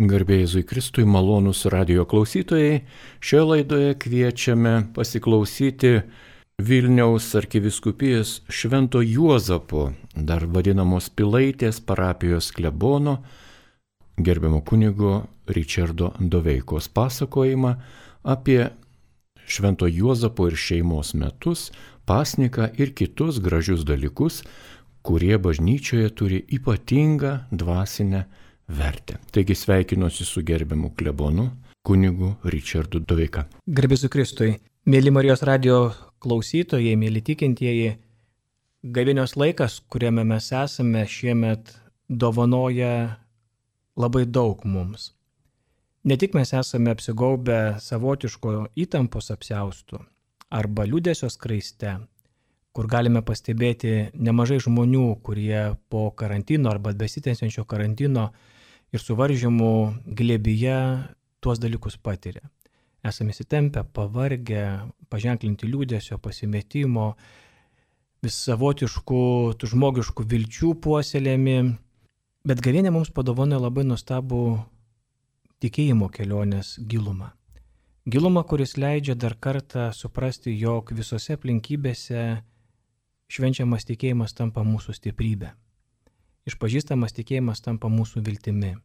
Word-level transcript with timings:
Garbėjai 0.00 0.46
Zui 0.48 0.62
Kristui 0.64 1.02
malonus 1.04 1.66
radio 1.68 2.06
klausytojai, 2.08 2.86
šioje 3.20 3.42
laidoje 3.44 3.90
kviečiame 4.00 4.72
pasiklausyti 4.96 5.90
Vilniaus 6.56 7.26
arkiviskupijos 7.36 8.38
Švento 8.48 9.02
Juozapo, 9.04 9.90
dar 10.16 10.48
vadinamos 10.48 11.10
Pilaitės 11.12 11.82
parapijos 11.84 12.48
klebono, 12.56 13.18
gerbiamo 14.16 14.62
kunigo 14.64 15.26
Richardo 15.52 16.14
Doveikos 16.16 16.88
pasakojimą 16.88 17.76
apie 18.24 18.70
Švento 19.44 19.84
Juozapo 19.84 20.48
ir 20.48 20.56
šeimos 20.56 21.12
metus, 21.12 21.74
pasniką 22.08 22.72
ir 22.80 22.96
kitus 22.96 23.44
gražius 23.44 23.84
dalykus, 23.84 24.46
kurie 25.04 25.36
bažnyčioje 25.36 26.08
turi 26.16 26.46
ypatingą 26.48 27.42
dvasinę 27.52 28.24
vertę. 28.24 28.39
Taigi 29.30 29.54
sveikinuosi 29.54 30.24
su 30.24 30.42
gerbiamu 30.42 30.90
klebonu, 30.94 31.50
kunigu 31.82 32.34
Richardu 32.44 33.00
Doveika. 33.00 33.44
Garbėsiu 33.66 34.10
Kristui. 34.10 34.56
Mėly 34.90 35.12
Marijos 35.14 35.42
radio 35.46 35.92
klausytojai, 36.22 36.96
mėly 36.98 37.22
tikintieji, 37.22 37.94
gavinios 38.82 39.36
laikas, 39.36 39.80
kuriame 39.92 40.24
mes 40.24 40.50
esame 40.56 41.04
šiemet, 41.06 41.72
dovanoja 42.08 42.92
labai 43.96 44.24
daug 44.26 44.64
mums. 44.64 45.12
Ne 46.04 46.16
tik 46.16 46.34
mes 46.34 46.54
esame 46.56 46.94
apsigaubę 46.94 47.58
savotiško 47.84 48.54
įtampos 48.84 49.30
apsiaustų 49.34 50.00
arba 50.50 50.86
liūdėsio 50.88 51.28
skraiste, 51.30 51.98
kur 52.72 52.88
galime 52.90 53.22
pastebėti 53.22 54.10
nemažai 54.14 54.58
žmonių, 54.64 55.20
kurie 55.22 55.76
po 55.92 56.08
karantino 56.16 56.72
arba 56.72 56.94
besitęsiančio 56.96 57.66
karantino 57.68 58.30
ir 58.94 59.02
suvaržymų 59.02 59.72
glėbyje 60.18 60.78
tuos 61.40 61.60
dalykus 61.62 61.96
patiria. 61.96 62.42
Esame 63.06 63.32
įsitempę, 63.32 63.86
pavargę, 63.96 64.64
paženklinti 65.08 65.68
liūdėsio, 65.70 66.18
pasimetimo, 66.20 67.14
vis 68.20 68.36
savotiškų, 68.44 69.22
žmogiškų 69.72 70.26
vilčių 70.28 70.74
puoselėmi, 70.84 71.56
bet 72.44 72.60
gavienė 72.60 72.92
mums 72.92 73.12
padovanoja 73.16 73.62
labai 73.62 73.86
nuostabų 73.88 74.42
tikėjimo 75.64 76.10
kelionės 76.12 76.76
gilumą. 76.84 77.32
Gilumą, 78.10 78.44
kuris 78.48 78.76
leidžia 78.80 79.14
dar 79.14 79.36
kartą 79.36 79.90
suprasti, 79.96 80.52
jog 80.56 80.92
visose 80.96 81.36
aplinkybėse 81.36 82.22
švenčiamas 83.30 83.84
tikėjimas 83.88 84.36
tampa 84.36 84.64
mūsų 84.66 84.96
stiprybė. 84.96 85.52
Išpažįstamas 86.48 87.12
tikėjimas 87.16 87.60
tampa 87.60 87.90
mūsų 87.92 88.22
viltimi. 88.24 88.76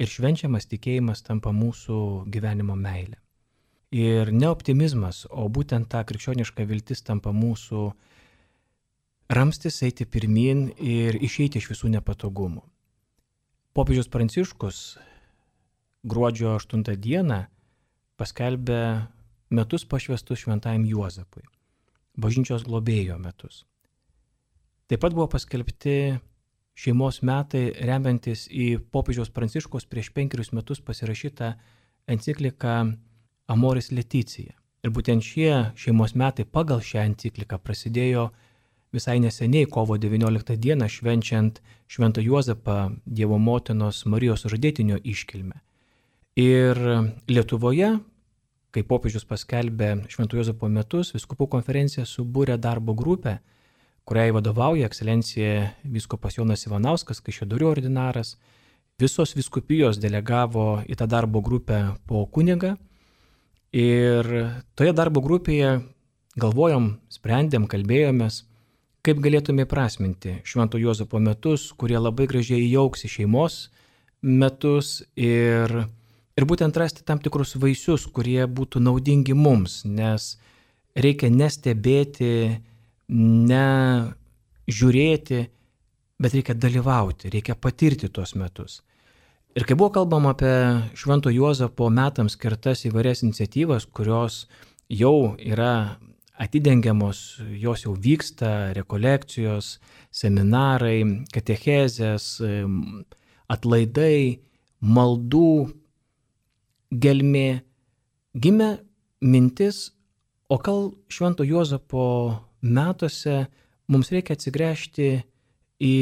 Ir 0.00 0.08
švenčiamas 0.08 0.66
tikėjimas 0.70 1.20
tampa 1.26 1.52
mūsų 1.52 1.98
gyvenimo 2.32 2.76
meilė. 2.78 3.18
Ir 3.92 4.32
ne 4.32 4.48
optimizmas, 4.48 5.26
o 5.28 5.50
būtent 5.52 5.90
ta 5.92 6.00
krikščioniška 6.08 6.64
viltis 6.64 7.04
tampa 7.04 7.34
mūsų 7.36 7.90
ramstis 9.36 9.82
eiti 9.84 10.06
pirmin 10.08 10.70
ir 10.80 11.18
išeiti 11.20 11.60
iš 11.60 11.68
visų 11.74 11.92
nepatogumų. 11.98 12.64
Popiežius 13.76 14.08
Pranciškus 14.12 14.78
gruodžio 16.08 16.56
8 16.56 16.96
dieną 16.96 17.42
paskelbė 18.16 18.80
metus 19.52 19.84
pašvestus 19.84 20.40
šventajam 20.42 20.88
Juozapui, 20.88 21.44
bažnyčios 22.16 22.64
globėjo 22.64 23.20
metus. 23.20 23.66
Taip 24.88 25.04
pat 25.04 25.12
buvo 25.12 25.28
paskelbti 25.32 26.18
šeimos 26.74 27.20
metai 27.26 27.70
remiantis 27.88 28.46
į 28.48 28.78
popiežiaus 28.92 29.32
Pranciškos 29.34 29.86
prieš 29.90 30.12
penkerius 30.16 30.52
metus 30.56 30.80
pasirašytą 30.80 31.52
encikliką 32.08 32.76
Amoris 33.52 33.92
Leticija. 33.92 34.56
Ir 34.82 34.90
būtent 34.90 35.22
šie 35.22 35.74
šeimos 35.78 36.16
metai 36.18 36.44
pagal 36.44 36.80
šią 36.82 37.04
encikliką 37.12 37.58
prasidėjo 37.62 38.30
visai 38.92 39.20
neseniai, 39.22 39.68
kovo 39.70 39.96
19 39.96 40.56
dieną, 40.56 40.88
švenčiant 40.88 41.60
Švento 41.88 42.20
Juozapą 42.20 42.96
Dievo 43.06 43.38
motinos 43.38 44.04
Marijos 44.06 44.44
žadėtinio 44.48 44.98
iškilmę. 45.00 45.60
Ir 46.40 46.78
Lietuvoje, 47.28 47.92
kai 48.72 48.82
popiežius 48.88 49.26
paskelbė 49.28 50.08
Švento 50.12 50.38
Juozapo 50.38 50.68
metus, 50.72 51.12
viskupų 51.14 51.48
konferencija 51.54 52.04
subūrė 52.08 52.58
darbo 52.60 52.96
grupę, 52.96 53.38
kuriai 54.08 54.32
vadovauja 54.34 54.88
ekscelencija 54.88 55.72
viskopas 55.84 56.38
Jonas 56.38 56.66
Ivanauskas, 56.66 57.22
Kaišėdurių 57.24 57.68
ordinaras. 57.70 58.36
Visos 59.00 59.34
viskupijos 59.34 59.98
delegavo 60.02 60.82
į 60.86 60.98
tą 61.00 61.08
darbo 61.10 61.40
grupę 61.42 61.94
po 62.06 62.26
kunigą. 62.26 62.76
Ir 63.72 64.28
toje 64.76 64.92
darbo 64.92 65.22
grupėje 65.24 65.78
galvojom, 66.36 66.96
sprendėm, 67.12 67.66
kalbėjomės, 67.68 68.42
kaip 69.02 69.20
galėtume 69.22 69.66
prasminti 69.68 70.38
Švento 70.46 70.78
Juozapo 70.80 71.20
metus, 71.20 71.70
kurie 71.76 71.98
labai 71.98 72.28
gražiai 72.30 72.62
įjauks 72.68 73.06
į 73.06 73.12
šeimos 73.16 73.62
metus 74.22 75.02
ir, 75.18 75.72
ir 76.38 76.46
būtent 76.46 76.76
rasti 76.78 77.04
tam 77.04 77.18
tikrus 77.22 77.56
vaisius, 77.58 78.06
kurie 78.06 78.44
būtų 78.46 78.80
naudingi 78.80 79.34
mums, 79.34 79.82
nes 79.84 80.36
reikia 80.94 81.32
nestebėti, 81.32 82.62
ne 83.12 83.66
žiūrėti, 84.70 85.42
bet 86.22 86.36
reikia 86.36 86.56
dalyvauti, 86.56 87.30
reikia 87.32 87.56
patirti 87.58 88.08
tuos 88.08 88.34
metus. 88.38 88.80
Ir 89.52 89.66
kai 89.68 89.76
buvo 89.76 89.90
kalbama 89.92 90.32
apie 90.32 90.52
Švento 90.96 91.28
Juozapo 91.28 91.90
metams 91.92 92.38
skirtas 92.38 92.86
įvairias 92.88 93.20
iniciatyvas, 93.26 93.84
kurios 93.92 94.46
jau 94.88 95.34
yra 95.36 95.98
atidengiamos, 96.40 97.18
jos 97.60 97.84
jau 97.84 97.92
vyksta, 97.92 98.72
rekolekcijos, 98.78 99.76
seminarai, 100.14 101.02
katechezės, 101.34 102.38
atlaidai, 103.52 104.40
maldų, 104.80 105.52
gelmė, 107.04 107.60
gimė 108.32 108.70
mintis, 109.20 109.90
o 110.48 110.56
gal 110.64 110.90
Švento 111.12 111.44
Juozapo 111.44 112.06
metuose 112.62 113.46
mums 113.90 114.10
reikia 114.14 114.36
atsigręžti 114.38 115.08
į 115.82 115.94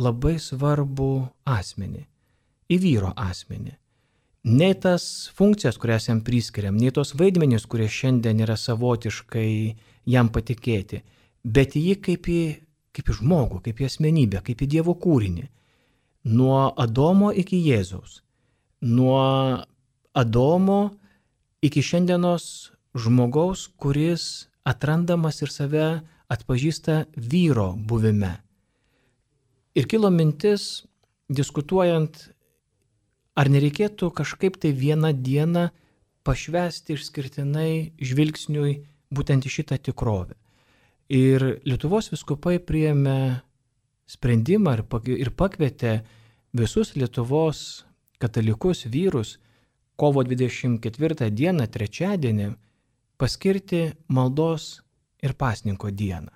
labai 0.00 0.36
svarbų 0.40 1.12
asmenį, 1.48 2.04
į 2.68 2.78
vyro 2.82 3.12
asmenį. 3.16 3.78
Ne 4.42 4.72
tas 4.74 5.30
funkcijas, 5.36 5.78
kurias 5.78 6.08
jam 6.08 6.20
priskiriam, 6.24 6.76
nei 6.76 6.90
tos 6.90 7.14
vaidmenys, 7.14 7.64
kurie 7.70 7.86
šiandien 7.86 8.42
yra 8.42 8.56
savotiškai 8.58 9.76
jam 10.10 10.30
patikėti, 10.34 11.04
bet 11.46 11.76
jį 11.78 11.94
kaip 12.02 12.26
į, 12.26 12.40
kaip 12.90 13.12
į 13.12 13.18
žmogų, 13.20 13.60
kaip 13.62 13.80
į 13.80 13.86
asmenybę, 13.86 14.42
kaip 14.42 14.64
į 14.64 14.70
Dievo 14.74 14.96
kūrinį. 14.98 15.46
Nuo 16.34 16.72
Adomo 16.78 17.30
iki 17.34 17.58
Jėzaus. 17.62 18.20
Nuo 18.82 19.62
Adomo 20.14 20.80
iki 21.62 21.82
šiandienos 21.82 22.72
žmogaus, 22.98 23.68
kuris 23.78 24.48
atrandamas 24.68 25.42
ir 25.42 25.50
save 25.50 25.86
atpažįsta 26.32 27.04
vyro 27.16 27.72
buvime. 27.76 28.36
Ir 29.74 29.88
kilo 29.88 30.10
mintis, 30.12 30.84
diskutuojant, 31.32 32.18
ar 33.36 33.48
nereikėtų 33.48 34.10
kažkaip 34.12 34.58
tai 34.60 34.72
vieną 34.76 35.12
dieną 35.16 35.68
pašvesti 36.26 36.96
išskirtinai 36.96 37.92
žvilgsniui 38.00 38.74
būtent 39.12 39.48
į 39.48 39.52
šitą 39.56 39.78
tikrovę. 39.80 40.36
Ir 41.12 41.60
Lietuvos 41.68 42.12
viskupai 42.12 42.58
priėmė 42.62 43.42
sprendimą 44.08 44.76
ir 45.16 45.32
pakvietė 45.36 46.02
visus 46.56 46.94
Lietuvos 46.96 47.84
katalikus 48.22 48.86
vyrus 48.86 49.38
kovo 49.96 50.22
24 50.24 51.30
dieną, 51.30 51.66
trečiadienį, 51.68 52.52
paskirti 53.22 53.92
maldos 54.08 54.82
ir 55.22 55.36
pasninko 55.38 55.90
dieną. 55.90 56.32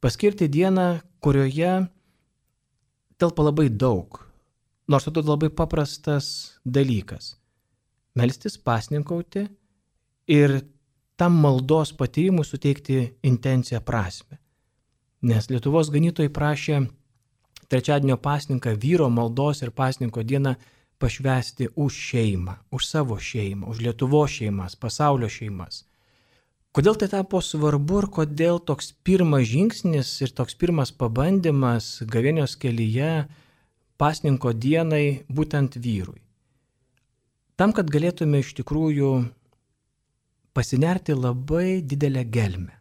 Paskirti 0.00 0.50
dieną, 0.52 1.00
kurioje 1.20 1.86
telpa 3.16 3.46
labai 3.46 3.70
daug, 3.72 4.18
nors 4.88 5.08
atrodo 5.08 5.32
labai 5.32 5.48
paprastas 5.48 6.26
dalykas- 6.76 7.38
melstis, 8.18 8.58
pasninkauti 8.58 9.46
ir 10.28 10.60
tam 11.16 11.32
maldos 11.40 11.94
patyrimui 11.96 12.44
suteikti 12.44 12.98
intenciją 13.22 13.80
prasme. 13.80 14.36
Nes 15.22 15.48
Lietuvos 15.48 15.88
ganytojai 15.88 16.28
prašė 16.28 16.76
trečiadienio 17.68 18.16
pasninką 18.16 18.76
vyro 18.76 19.08
maldos 19.08 19.62
ir 19.62 19.70
pasninko 19.70 20.20
dieną 20.22 20.54
pašvesti 20.98 21.68
už 21.76 21.92
šeimą, 22.08 22.54
už 22.70 22.86
savo 22.86 23.16
šeimą, 23.16 23.68
už 23.68 23.80
Lietuvos 23.80 24.30
šeimas, 24.30 24.76
pasaulio 24.76 25.28
šeimas. 25.28 25.84
Kodėl 26.74 26.96
tai 26.98 27.06
tapo 27.06 27.38
svarbu 27.38 28.00
ir 28.00 28.06
kodėl 28.10 28.56
toks 28.58 28.88
pirmas 29.06 29.44
žingsnis 29.46 30.08
ir 30.26 30.32
toks 30.34 30.56
pirmas 30.58 30.90
pabandymas 30.90 32.00
gavėnios 32.10 32.56
kelyje 32.58 33.28
pasninko 34.02 34.50
dienai 34.50 35.22
būtent 35.30 35.78
vyrui. 35.78 36.18
Tam, 37.54 37.70
kad 37.70 37.86
galėtume 37.86 38.40
iš 38.42 38.50
tikrųjų 38.58 39.10
pasinerti 40.50 41.14
labai 41.14 41.78
didelę 41.78 42.24
gelmę, 42.26 42.74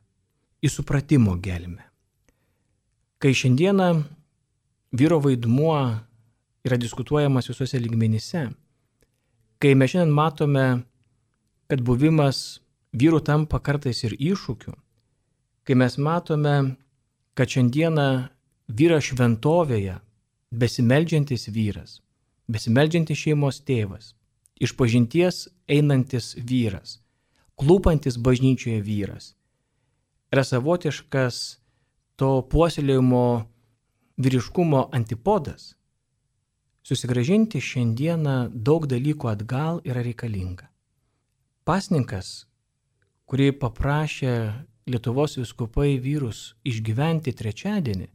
į 0.66 0.74
supratimo 0.74 1.38
gelmę. 1.38 1.86
Kai 3.22 3.36
šiandieną 3.38 3.92
vyro 4.98 5.22
vaidmuo 5.22 5.78
yra 6.66 6.82
diskutuojamas 6.82 7.52
visuose 7.54 7.78
lygmenyse, 7.78 8.48
kai 9.62 9.78
mes 9.78 9.94
šiandien 9.94 10.18
matome, 10.18 10.68
kad 11.70 11.86
buvimas 11.86 12.63
vyrų 12.94 13.20
tampa 13.26 13.60
kartais 13.60 14.04
ir 14.06 14.16
iššūkiu, 14.18 14.74
kai 15.66 15.76
mes 15.80 15.98
matome, 15.98 16.56
kad 17.34 17.50
šiandieną 17.50 18.08
vyras 18.70 19.10
šventovėje, 19.10 20.00
besimeldžiantis 20.54 21.48
vyras, 21.50 22.00
besimeldžiantis 22.48 23.18
šeimos 23.18 23.62
tėvas, 23.66 24.14
iš 24.62 24.76
pažinties 24.78 25.48
einantis 25.68 26.34
vyras, 26.38 27.00
klūpantis 27.58 28.20
bažnyčioje 28.22 28.82
vyras, 28.86 29.34
yra 30.34 30.46
savotiškas 30.46 31.40
to 32.18 32.30
puoselėjimo 32.50 33.26
vyriškumo 34.22 34.90
antipodas. 34.94 35.74
Susigražinti 36.84 37.62
šiandieną 37.64 38.52
daug 38.54 38.86
dalykų 38.92 39.30
atgal 39.32 39.80
yra 39.88 40.04
reikalinga. 40.04 40.68
Pasninkas, 41.64 42.44
kurį 43.34 43.50
paprašė 43.58 44.32
Lietuvos 44.94 45.40
viskupai 45.40 45.96
vyrus 45.98 46.52
išgyventi 46.70 47.32
trečiadienį, 47.34 48.06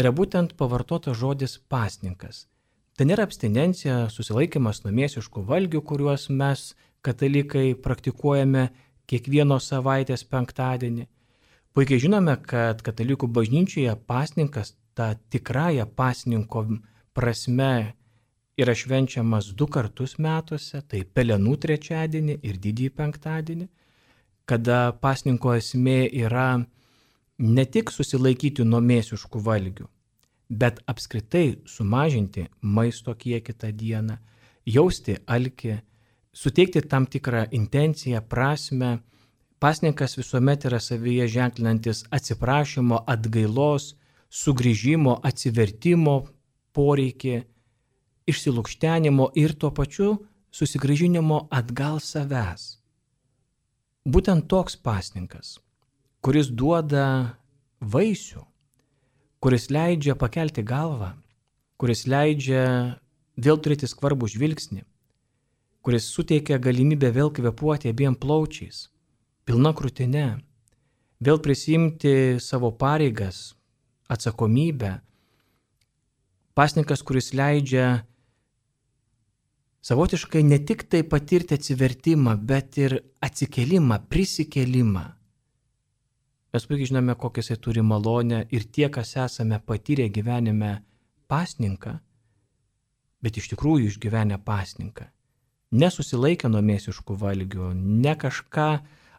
yra 0.00 0.12
būtent 0.16 0.54
pavartotas 0.56 1.18
žodis 1.20 1.58
pasninkas. 1.68 2.46
Tai 2.96 3.04
nėra 3.10 3.26
abstinencija, 3.28 4.06
susilaikimas 4.08 4.80
nuo 4.84 4.94
mėsiškų 4.96 5.42
valgių, 5.44 5.82
kuriuos 5.84 6.24
mes, 6.32 6.62
katalikai, 7.04 7.74
praktikuojame 7.84 8.62
kiekvieno 9.12 9.58
savaitės 9.60 10.24
penktadienį. 10.30 11.04
Puikiai 11.76 12.00
žinome, 12.06 12.38
kad 12.40 12.80
katalikų 12.86 13.28
bažnyčioje 13.28 13.92
pasninkas, 14.08 14.72
ta 14.96 15.10
tikrąją 15.34 15.84
pasninko 16.00 16.64
prasme, 17.12 17.92
yra 18.56 18.72
švenčiamas 18.72 19.52
du 19.52 19.68
kartus 19.68 20.16
metuose, 20.16 20.80
tai 20.80 21.04
pelenų 21.04 21.58
trečiadienį 21.66 22.38
ir 22.40 22.56
didįjį 22.64 22.96
penktadienį, 23.02 23.68
kada 24.50 24.90
pasninko 25.02 25.54
esmė 25.54 26.08
yra 26.24 26.50
ne 27.40 27.64
tik 27.74 27.92
susilaikyti 27.94 28.66
nuo 28.66 28.80
mėsiškų 28.84 29.42
valgių, 29.46 29.86
bet 30.50 30.80
apskritai 30.90 31.60
sumažinti 31.70 32.48
maisto 32.60 33.14
kiekį 33.14 33.54
tą 33.62 33.70
dieną, 33.82 34.18
jausti 34.66 35.16
alkį, 35.36 35.76
suteikti 36.32 36.82
tam 36.82 37.06
tikrą 37.06 37.46
intenciją, 37.60 38.24
prasme. 38.26 38.98
Pasninkas 39.60 40.16
visuomet 40.16 40.64
yra 40.64 40.78
savyje 40.80 41.26
ženklinantis 41.28 42.06
atsiprašymo, 42.16 43.02
atgailos, 43.14 43.94
sugrįžimo, 44.32 45.18
atsivertimo 45.20 46.16
poreikį, 46.72 47.42
išsilūkštenimo 48.32 49.30
ir 49.36 49.56
tuo 49.60 49.70
pačiu 49.76 50.14
susigražinimo 50.50 51.46
atgal 51.50 52.00
savęs. 52.00 52.79
Būtent 54.08 54.46
toks 54.48 54.78
pasninkas, 54.80 55.58
kuris 56.24 56.48
duoda 56.48 57.36
vaisių, 57.84 58.46
kuris 59.44 59.68
leidžia 59.68 60.14
pakelti 60.16 60.64
galvą, 60.64 61.10
kuris 61.76 62.06
leidžia 62.08 62.96
vėl 63.36 63.60
turėti 63.60 63.84
skvarbų 63.84 64.30
žvilgsnį, 64.32 64.86
kuris 65.84 66.08
suteikia 66.08 66.56
galimybę 66.56 67.12
vėl 67.12 67.28
kvepuoti 67.28 67.92
abiem 67.92 68.16
plaučiais, 68.16 68.88
pilna 69.44 69.74
krūtine, 69.76 70.40
vėl 71.20 71.36
prisimti 71.44 72.40
savo 72.40 72.72
pareigas, 72.72 73.52
atsakomybę, 74.08 75.02
pasnikas, 76.56 77.04
kuris 77.04 77.34
leidžia 77.36 78.06
savotiškai 79.82 80.42
ne 80.42 80.58
tik 80.64 80.84
tai 80.90 81.02
patirti 81.02 81.56
atsivertimą, 81.56 82.36
bet 82.36 82.78
ir 82.78 82.98
atsikelimą, 83.24 84.00
prisikelimą. 84.12 85.06
Mes 86.50 86.66
puikiai 86.66 86.90
žinome, 86.90 87.14
kokią 87.14 87.44
jisai 87.44 87.58
turi 87.62 87.82
malonę 87.86 88.44
ir 88.50 88.66
tie, 88.74 88.88
kas 88.90 89.14
esame 89.16 89.60
patyrę 89.62 90.08
gyvenime 90.10 90.72
pasninką, 91.30 91.98
bet 93.22 93.38
iš 93.38 93.52
tikrųjų 93.52 93.92
išgyvenę 93.92 94.40
pasninką. 94.44 95.06
Nesusilaikę 95.70 96.50
nuo 96.50 96.62
mėsiškų 96.66 97.14
valgių, 97.20 97.70
ne 97.76 98.16
kažką 98.18 98.70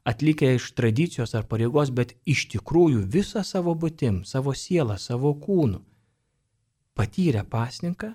atlikę 0.03 0.49
iš 0.57 0.73
tradicijos 0.75 1.31
ar 1.39 1.47
pareigos, 1.47 1.93
bet 1.95 2.17
iš 2.27 2.49
tikrųjų 2.51 3.05
visą 3.07 3.45
savo 3.47 3.77
būtim, 3.79 4.25
savo 4.27 4.51
sielą, 4.51 4.97
savo 4.99 5.31
kūną 5.39 5.79
patyrę 6.99 7.45
pasninką, 7.47 8.11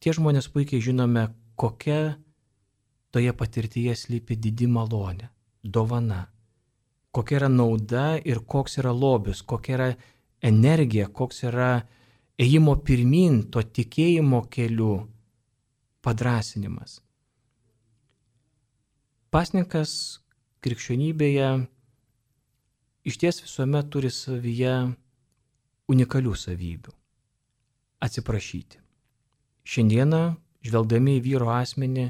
tie 0.00 0.14
žmonės 0.16 0.48
puikiai 0.52 0.82
žinome, 0.82 1.28
kokia 1.60 2.16
toje 3.12 3.32
patirtyje 3.36 3.94
slypi 3.96 4.36
didi 4.36 4.68
malonė, 4.70 5.28
dovana, 5.62 6.24
kokia 7.12 7.40
yra 7.42 7.50
nauda 7.52 8.06
ir 8.24 8.40
koks 8.46 8.78
yra 8.80 8.92
lobis, 8.96 9.42
kokia 9.42 9.76
yra 9.76 9.88
energija, 10.42 11.08
koks 11.08 11.44
yra 11.50 11.70
ėjimo 12.40 12.78
pirmin, 12.86 13.42
to 13.52 13.62
tikėjimo 13.62 14.46
keliu 14.52 14.94
padrasinimas. 16.04 17.00
Pasninkas 19.30 19.92
krikščionybėje 20.64 21.50
iš 23.06 23.18
ties 23.20 23.42
visuomet 23.44 23.90
turi 23.92 24.10
savyje 24.10 24.74
unikalių 25.90 26.34
savybių. 26.36 26.94
Atsiprašyti. 28.00 28.80
Šiandieną, 29.70 30.34
žvelgdami 30.66 31.12
į 31.20 31.22
vyro 31.22 31.52
asmenį, 31.54 32.08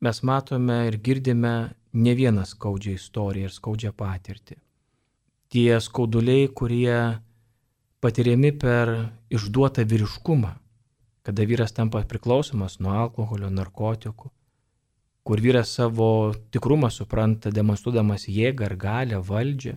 mes 0.00 0.20
matome 0.24 0.76
ir 0.88 0.94
girdime 1.04 1.50
ne 1.92 2.12
vieną 2.16 2.46
skaudžią 2.48 2.94
istoriją 2.96 3.48
ir 3.50 3.52
skaudžią 3.52 3.90
patirtį. 3.92 4.54
Tie 5.52 5.74
skauduliai, 5.84 6.46
kurie 6.56 6.94
patiriami 8.00 8.54
per 8.56 8.92
išduotą 9.28 9.84
vyriškumą, 9.90 10.54
kada 11.28 11.44
vyras 11.50 11.76
tampa 11.76 12.00
priklausomas 12.08 12.78
nuo 12.80 12.94
alkoholio, 13.02 13.50
narkotikų, 13.52 14.30
kur 15.28 15.42
vyras 15.44 15.74
savo 15.76 16.32
tikrumą 16.56 16.88
supranta 16.88 17.52
demonstruodamas 17.52 18.24
jėgą 18.32 18.70
ar 18.70 18.76
galę, 18.86 19.20
valdžią. 19.20 19.76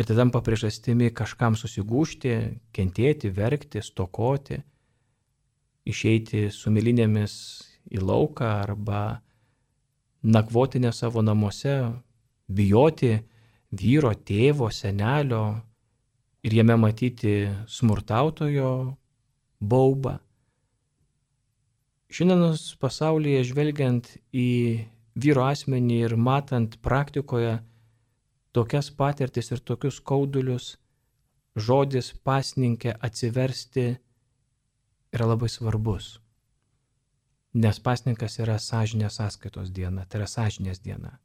Ir 0.00 0.10
tai 0.10 0.18
tampa 0.18 0.42
priežastimi 0.42 1.12
kažkam 1.14 1.54
susigūžti, 1.54 2.34
kentėti, 2.74 3.30
verkti, 3.30 3.84
stokoti 3.84 4.58
išeiti 5.90 6.46
su 6.54 6.70
milinėmis 6.72 7.34
į 7.90 8.02
lauką 8.02 8.48
arba 8.62 9.02
nakvoti 10.22 10.80
ne 10.80 10.92
savo 10.92 11.22
namuose, 11.22 11.76
bijoti 12.48 13.16
vyro, 13.70 14.12
tėvo, 14.14 14.70
senelio 14.70 15.44
ir 16.42 16.56
jame 16.56 16.76
matyti 16.80 17.34
smurtautojo 17.68 18.72
baubą. 19.60 20.18
Šiandienos 22.10 22.74
pasaulyje 22.82 23.44
žvelgiant 23.52 24.08
į 24.34 24.48
vyro 25.20 25.44
asmenį 25.46 25.98
ir 26.08 26.16
matant 26.18 26.74
praktikoje 26.82 27.60
tokias 28.56 28.90
patirtis 28.90 29.52
ir 29.54 29.62
tokius 29.62 30.00
skaudulius, 30.00 30.72
žodis 31.54 32.10
pasninkė 32.26 32.96
atsiversti 32.98 33.92
yra 35.12 35.26
labai 35.26 35.48
svarbus. 35.48 36.18
Nes 37.54 37.80
pasninkas 37.82 38.38
yra 38.38 38.58
sąžinės 38.62 39.18
sąskaitos 39.18 39.72
diena, 39.74 40.04
tai 40.06 40.20
yra 40.20 40.28
sąžinės 40.30 40.82
diena, 40.84 41.16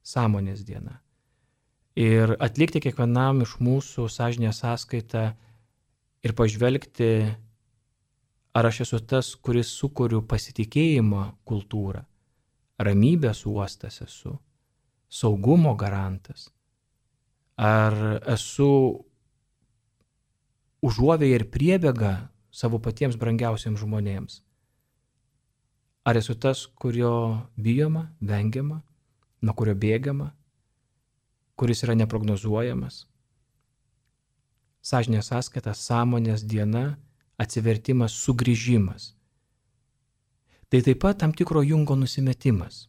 sąmonės 0.00 0.64
diena. 0.64 1.00
Ir 1.94 2.34
atlikti 2.42 2.80
kiekvienam 2.82 3.44
iš 3.44 3.58
mūsų 3.62 4.08
sąžinės 4.10 4.62
sąskaitą 4.64 5.26
ir 6.24 6.32
pažvelgti, 6.34 7.10
ar 8.56 8.70
aš 8.70 8.80
esu 8.86 9.02
tas, 9.04 9.34
kuris 9.36 9.68
sukuriu 9.76 10.22
pasitikėjimo 10.24 11.26
kultūrą, 11.44 12.02
ramybės 12.80 13.44
uostas 13.46 14.00
esu, 14.02 14.38
saugumo 15.12 15.76
garantas, 15.76 16.48
ar 17.60 17.94
esu 18.24 19.04
užuovėje 20.84 21.38
ir 21.38 21.50
priebėga 21.52 22.14
savo 22.54 22.78
patiems 22.78 23.18
brangiausiems 23.18 23.82
žmonėms. 23.82 24.38
Ar 26.04 26.20
esu 26.20 26.36
tas, 26.36 26.66
kurio 26.78 27.14
bijoma, 27.56 28.06
vengiama, 28.20 28.82
nuo 29.42 29.54
kurio 29.58 29.74
bėgama, 29.74 30.30
kuris 31.58 31.82
yra 31.86 31.96
neprognozuojamas? 31.98 33.06
Sažinės 34.84 35.30
sąskaita, 35.32 35.72
sąmonės 35.72 36.44
diena, 36.44 36.98
atsivertimas, 37.40 38.14
sugrįžimas. 38.20 39.14
Tai 40.68 40.82
taip 40.84 41.00
pat 41.00 41.22
tam 41.22 41.32
tikro 41.32 41.62
jungo 41.64 41.96
nusimetimas. 41.96 42.84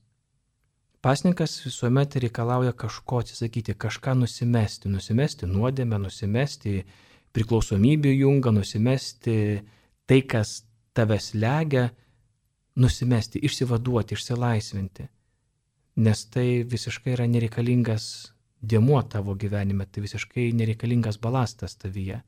Pasninkas 1.06 1.60
visuomet 1.64 2.16
reikalauja 2.18 2.74
kažko 2.74 3.20
atsisakyti, 3.22 3.76
kažką 3.78 4.16
nusimesti, 4.18 4.90
nusimesti 4.90 5.46
nuodėmę, 5.46 6.00
nusimesti 6.02 6.80
priklausomybių 7.36 8.14
jungą, 8.16 8.54
nusimesti 8.56 9.38
tai, 10.08 10.22
kas 10.24 10.62
tavęs 10.96 11.34
legia, 11.36 11.90
nusimesti, 12.80 13.42
išsivaduoti, 13.44 14.16
išsilaisvinti. 14.16 15.10
Nes 16.06 16.24
tai 16.32 16.64
visiškai 16.68 17.14
yra 17.16 17.28
nereikalingas 17.32 18.08
dėmuo 18.62 19.02
tavo 19.12 19.36
gyvenime, 19.40 19.86
tai 19.88 20.04
visiškai 20.04 20.50
nereikalingas 20.56 21.20
balastas 21.22 21.78
tavyje. 21.80 22.22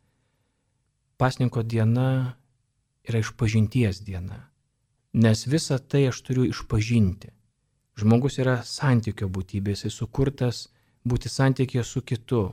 Pasninko 1.17 1.63
diena 1.63 2.37
yra 3.07 3.23
išpažinties 3.23 4.03
diena. 4.05 4.45
Nes 5.17 5.47
visą 5.49 5.79
tai 5.79 6.05
aš 6.11 6.21
turiu 6.21 6.45
išpažinti. 6.45 7.31
Žmogus 7.97 8.37
yra 8.43 8.59
santykio 8.61 9.29
būtybė, 9.33 9.73
jisai 9.73 9.89
sukurtas 9.89 10.67
būti 11.07 11.31
santykėje 11.31 11.83
su 11.83 12.03
kitu. 12.05 12.43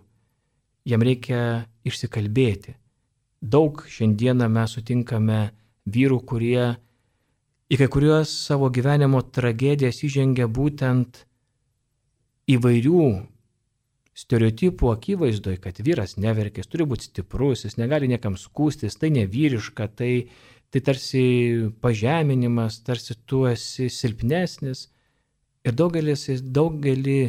Jam 0.84 1.04
reikia 1.04 1.64
išsikalbėti. 1.88 2.74
Daug 3.40 3.84
šiandieną 3.88 4.48
mes 4.52 4.74
sutinkame 4.76 5.38
vyrų, 5.88 6.18
kurie 6.28 6.74
į 7.72 7.78
kai 7.80 7.88
kuriuos 7.92 8.32
savo 8.46 8.68
gyvenimo 8.72 9.22
tragedijas 9.34 10.02
įžengia 10.04 10.48
būtent 10.48 11.24
įvairių 12.52 13.04
stereotipų 14.14 14.90
akivaizdoj, 14.92 15.58
kad 15.64 15.80
vyras 15.82 16.18
neverkės, 16.20 16.68
turi 16.70 16.86
būti 16.86 17.08
stiprus, 17.08 17.64
jis 17.64 17.78
negali 17.80 18.08
niekam 18.10 18.36
skūstis, 18.38 18.98
tai 19.00 19.10
nevyriška, 19.16 19.88
tai, 19.98 20.12
tai 20.70 20.82
tarsi 20.86 21.24
pažeminimas, 21.82 22.78
tarsi 22.86 23.16
tu 23.26 23.44
esi 23.50 23.88
silpnesnis. 23.90 24.86
Ir 25.64 25.74
daugelis, 25.74 26.28
daugelį 26.44 27.20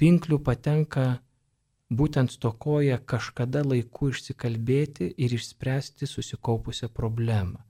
pinklių 0.00 0.40
patenka 0.42 1.18
būtent 1.88 2.32
stokoja 2.32 2.98
kažkada 2.98 3.62
laiku 3.64 4.10
išsikalbėti 4.12 5.08
ir 5.16 5.34
išspręsti 5.34 6.06
susikaupusią 6.06 6.90
problemą. 6.92 7.64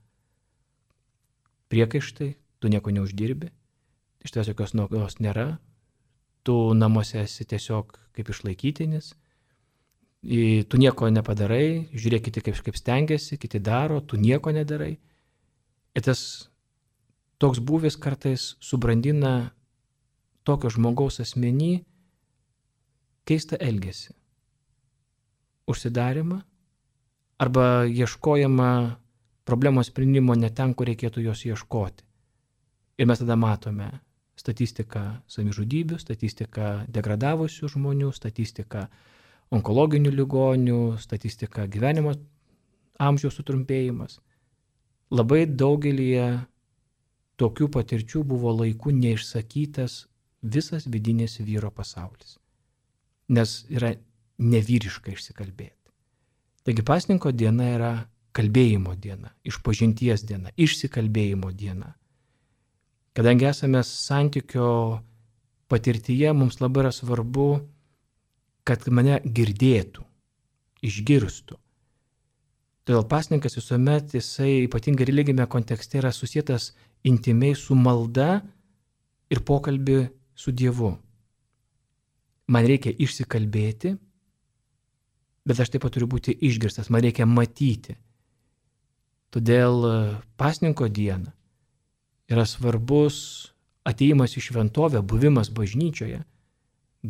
Priekaištai, 1.69 2.33
tu 2.59 2.67
nieko 2.67 2.91
neuždirbi, 2.91 3.51
iš 4.25 4.35
tiesų 4.35 4.53
jokios 4.53 4.75
naudos 4.75 5.19
nėra, 5.23 5.59
tu 6.43 6.73
namuose 6.73 7.21
esi 7.21 7.45
tiesiog 7.45 7.93
kaip 8.17 8.31
išlaikytinis, 8.33 9.13
tu 10.19 10.79
nieko 10.81 11.07
nepadarai, 11.13 11.87
žiūrėk 11.95 12.27
kiti 12.27 12.43
kaip, 12.43 12.57
kaip 12.65 12.75
stengiasi, 12.75 13.37
kiti 13.39 13.61
daro, 13.63 14.01
tu 14.01 14.17
nieko 14.19 14.51
nedarai. 14.51 14.97
Ir 15.95 16.03
tas 16.03 16.49
toks 17.39 17.61
būvis 17.63 17.95
kartais 17.95 18.55
subrandina 18.59 19.53
tokio 20.43 20.71
žmogaus 20.73 21.21
asmenį 21.23 21.85
keistą 23.29 23.59
elgesį. 23.61 24.15
Užsidarimą 25.69 26.41
arba 27.39 27.65
ieškojama 27.85 28.71
problemos 29.45 29.89
sprendimo 29.89 30.35
ne 30.35 30.49
ten, 30.49 30.73
kur 30.73 30.89
reikėtų 30.89 31.23
jos 31.25 31.45
ieškoti. 31.45 32.05
Ir 32.99 33.07
mes 33.07 33.21
tada 33.21 33.37
matome 33.39 33.89
statistiką 34.39 35.03
savižudybių, 35.27 35.99
statistiką 36.01 36.71
degradavusių 36.95 37.69
žmonių, 37.75 38.11
statistiką 38.15 38.87
onkologinių 39.55 40.11
ligonių, 40.13 40.81
statistiką 41.01 41.67
gyvenimo 41.71 42.13
amžiaus 42.99 43.39
sutrumpėjimas. 43.39 44.19
Labai 45.09 45.45
daugelį 45.47 46.09
tokių 47.39 47.69
patirčių 47.77 48.23
buvo 48.27 48.53
laiku 48.59 48.93
neišsakytas 48.95 50.03
visas 50.43 50.85
vidinis 50.87 51.39
vyro 51.39 51.71
pasaulis. 51.71 52.38
Nes 53.29 53.63
yra 53.69 53.93
nevyriška 54.39 55.13
išsikalbėti. 55.13 55.75
Taigi 56.65 56.85
pasninko 56.85 57.31
diena 57.35 57.67
yra 57.75 57.91
kalbėjimo 58.35 58.95
diena, 58.99 59.33
išpažinties 59.47 60.23
diena, 60.27 60.51
išsikalbėjimo 60.57 61.51
diena. 61.55 61.93
Kadangi 63.17 63.49
esame 63.49 63.81
santykio 63.83 64.69
patirtyje, 65.69 66.31
mums 66.33 66.59
labai 66.61 66.85
yra 66.85 66.91
svarbu, 66.93 67.49
kad 68.67 68.85
mane 68.93 69.17
girdėtų, 69.25 70.05
išgirstų. 70.85 71.57
Todėl 72.85 73.05
pasninkas 73.09 73.57
visuomet, 73.57 74.15
jisai 74.17 74.63
ypatingai 74.65 75.05
religinėme 75.09 75.45
kontekste 75.51 75.99
yra 75.99 76.13
susijęs 76.15 76.71
intimiai 77.05 77.57
su 77.57 77.77
malda 77.77 78.39
ir 79.29 79.43
pokalbį 79.45 79.99
su 80.37 80.53
Dievu. 80.53 80.95
Man 82.49 82.65
reikia 82.65 82.93
išsikalbėti, 82.97 83.93
bet 85.45 85.59
aš 85.61 85.73
taip 85.73 85.83
pat 85.85 85.93
turiu 85.95 86.09
būti 86.09 86.33
išgirstas, 86.33 86.89
man 86.89 87.03
reikia 87.05 87.27
matyti. 87.29 87.95
Todėl 89.29 89.85
pasninko 90.41 90.87
dieną 90.89 91.29
yra 92.29 92.45
svarbus 92.49 93.19
ateimas 93.85 94.35
į 94.37 94.43
šventovę, 94.49 95.01
buvimas 95.05 95.49
bažnyčioje, 95.53 96.23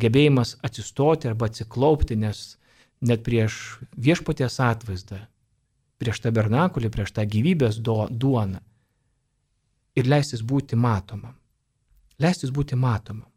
gebėjimas 0.00 0.56
atsistoti 0.64 1.28
arba 1.28 1.48
atsiklaupti, 1.48 2.16
nes 2.20 2.56
net 3.00 3.24
prieš 3.24 3.80
viešpatės 3.96 4.60
atvaizdą, 4.64 5.22
prieš 6.00 6.20
tabernakulį, 6.24 6.92
prieš 6.92 7.14
tą 7.16 7.24
gyvybės 7.28 7.80
duoną 7.80 8.60
ir 9.96 10.08
leistis 10.08 10.44
būti 10.44 10.76
matomam. 10.76 11.34
Leistis 12.20 12.52
būti 12.52 12.76
matomam. 12.76 13.28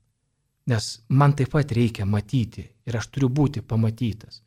Nes 0.67 0.85
man 1.09 1.35
taip 1.35 1.51
pat 1.51 1.71
reikia 1.75 2.05
matyti 2.07 2.63
ir 2.87 2.97
aš 2.97 3.09
turiu 3.11 3.29
būti 3.29 3.61
pamatytas. 3.61 4.39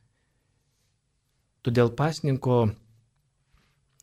Todėl 1.67 1.91
pasninko 1.99 2.63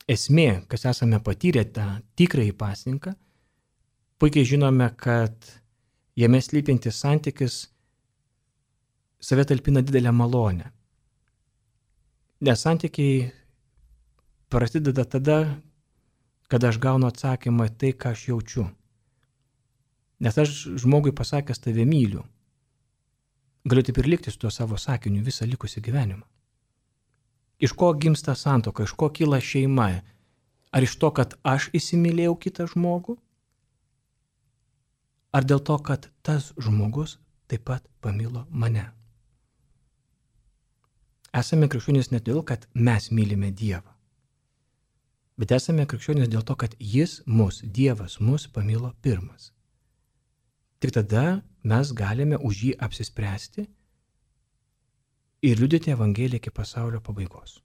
esmė, 0.10 0.64
kas 0.70 0.86
esame 0.92 1.20
patyrę 1.24 1.64
tą 1.76 1.88
tikrąjį 2.20 2.54
pasninką, 2.60 3.14
puikiai 4.20 4.46
žinome, 4.46 4.90
kad 5.00 5.34
jame 6.20 6.42
slypintis 6.44 7.00
santykis 7.00 7.56
save 9.24 9.46
talpina 9.46 9.82
didelę 9.82 10.12
malonę. 10.12 10.70
Nes 12.44 12.62
santykiai 12.62 13.32
prasideda 14.52 15.06
tada, 15.06 15.40
kada 16.52 16.70
aš 16.70 16.78
gaunu 16.78 17.08
atsakymą 17.08 17.70
tai, 17.80 17.94
ką 17.96 18.12
aš 18.12 18.28
jaučiu. 18.28 18.68
Nes 20.24 20.38
aš 20.40 20.54
žmogui 20.80 21.12
pasakęs 21.12 21.60
tave 21.60 21.84
myliu, 21.86 22.24
galiu 23.68 23.84
taip 23.84 23.98
ir 24.00 24.08
likti 24.08 24.32
su 24.32 24.40
tuo 24.40 24.52
savo 24.52 24.78
sakiniu 24.80 25.24
visą 25.24 25.48
likusį 25.50 25.84
gyvenimą. 25.84 26.24
Iš 27.64 27.76
ko 27.80 27.92
gimsta 27.94 28.36
santoka, 28.36 28.84
iš 28.84 28.96
ko 29.00 29.10
kyla 29.10 29.40
šeima? 29.44 29.90
Ar 30.74 30.84
iš 30.84 30.96
to, 31.00 31.12
kad 31.14 31.36
aš 31.44 31.70
įsimylėjau 31.78 32.34
kitą 32.46 32.66
žmogų? 32.72 33.18
Ar 35.34 35.46
dėl 35.50 35.62
to, 35.68 35.78
kad 35.80 36.10
tas 36.26 36.52
žmogus 36.58 37.18
taip 37.48 37.66
pat 37.70 37.86
pamilo 38.02 38.46
mane? 38.50 38.88
Esame 41.34 41.70
krikščionys 41.70 42.12
ne 42.12 42.20
todėl, 42.22 42.44
kad 42.46 42.68
mes 42.74 43.10
mylime 43.10 43.50
Dievą, 43.52 43.90
bet 45.38 45.54
esame 45.56 45.88
krikščionys 45.90 46.30
dėl 46.30 46.46
to, 46.46 46.56
kad 46.56 46.76
Jis 46.78 47.22
mus, 47.26 47.62
Dievas 47.66 48.20
mus 48.20 48.46
pamilo 48.48 48.94
pirmas. 49.02 49.50
Tik 50.84 50.92
tada 50.92 51.40
mes 51.64 51.92
galime 51.96 52.36
už 52.36 52.58
jį 52.60 52.72
apsispręsti 52.84 53.64
ir 55.48 55.60
liudyti 55.62 55.94
Evangeliją 55.94 56.42
iki 56.42 56.52
pasaulio 56.52 57.00
pabaigos. 57.00 57.62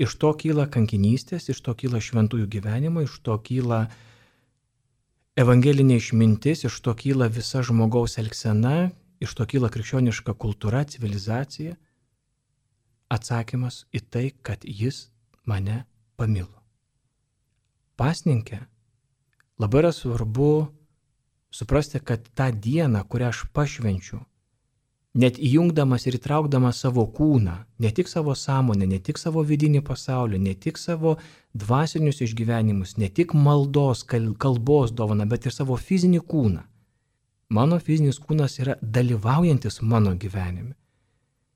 Iš 0.00 0.14
to 0.22 0.30
kyla 0.40 0.64
kankinystės, 0.72 1.50
iš 1.52 1.60
to 1.60 1.74
kyla 1.76 2.00
šventųjų 2.00 2.46
gyvenimo, 2.54 3.02
iš 3.04 3.18
to 3.20 3.36
kyla 3.44 3.82
evangelinė 5.36 5.98
išmintis, 6.00 6.64
iš 6.64 6.78
to 6.80 6.94
kyla 6.96 7.28
visa 7.28 7.60
žmogaus 7.60 8.16
elgsena, 8.24 8.88
iš 9.20 9.36
to 9.36 9.44
kyla 9.44 9.68
krikščioniška 9.68 10.32
kultūra, 10.32 10.80
civilizacija. 10.88 11.76
Atsakymas 13.12 13.82
į 13.92 14.00
tai, 14.08 14.24
kad 14.40 14.64
jis 14.64 15.10
mane 15.44 15.82
pamilo. 16.16 16.64
Pasninkė 18.00 18.62
labai 19.60 19.84
yra 19.84 19.92
svarbu 19.92 20.50
suprasti, 21.50 22.00
kad 22.00 22.28
tą 22.34 22.50
dieną, 22.52 23.04
kurią 23.08 23.30
aš 23.32 23.44
pašvenčiu, 23.54 24.20
net 25.16 25.38
įjungdamas 25.40 26.04
ir 26.06 26.18
įtraukdamas 26.18 26.80
savo 26.84 27.06
kūną, 27.08 27.56
ne 27.80 27.90
tik 27.96 28.08
savo 28.08 28.34
sąmonę, 28.36 28.86
ne 28.86 28.98
tik 29.00 29.18
savo 29.18 29.42
vidinį 29.46 29.80
pasaulį, 29.86 30.40
ne 30.42 30.54
tik 30.54 30.78
savo 30.78 31.16
dvasinius 31.56 32.20
išgyvenimus, 32.26 32.96
ne 33.00 33.08
tik 33.08 33.32
maldos, 33.34 34.04
kalbos 34.04 34.92
dovana, 34.92 35.26
bet 35.26 35.46
ir 35.48 35.56
savo 35.56 35.76
fizinį 35.76 36.20
kūną. 36.32 36.64
Mano 37.48 37.78
fizinis 37.78 38.18
kūnas 38.18 38.58
yra 38.60 38.74
dalyvaujantis 38.82 39.80
mano 39.82 40.12
gyvenime. 40.18 40.74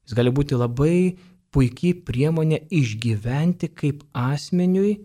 Jis 0.06 0.16
gali 0.16 0.30
būti 0.34 0.56
labai 0.58 1.18
puikiai 1.50 1.96
priemonė 2.06 2.62
išgyventi 2.70 3.68
kaip 3.74 4.04
asmeniui 4.14 5.00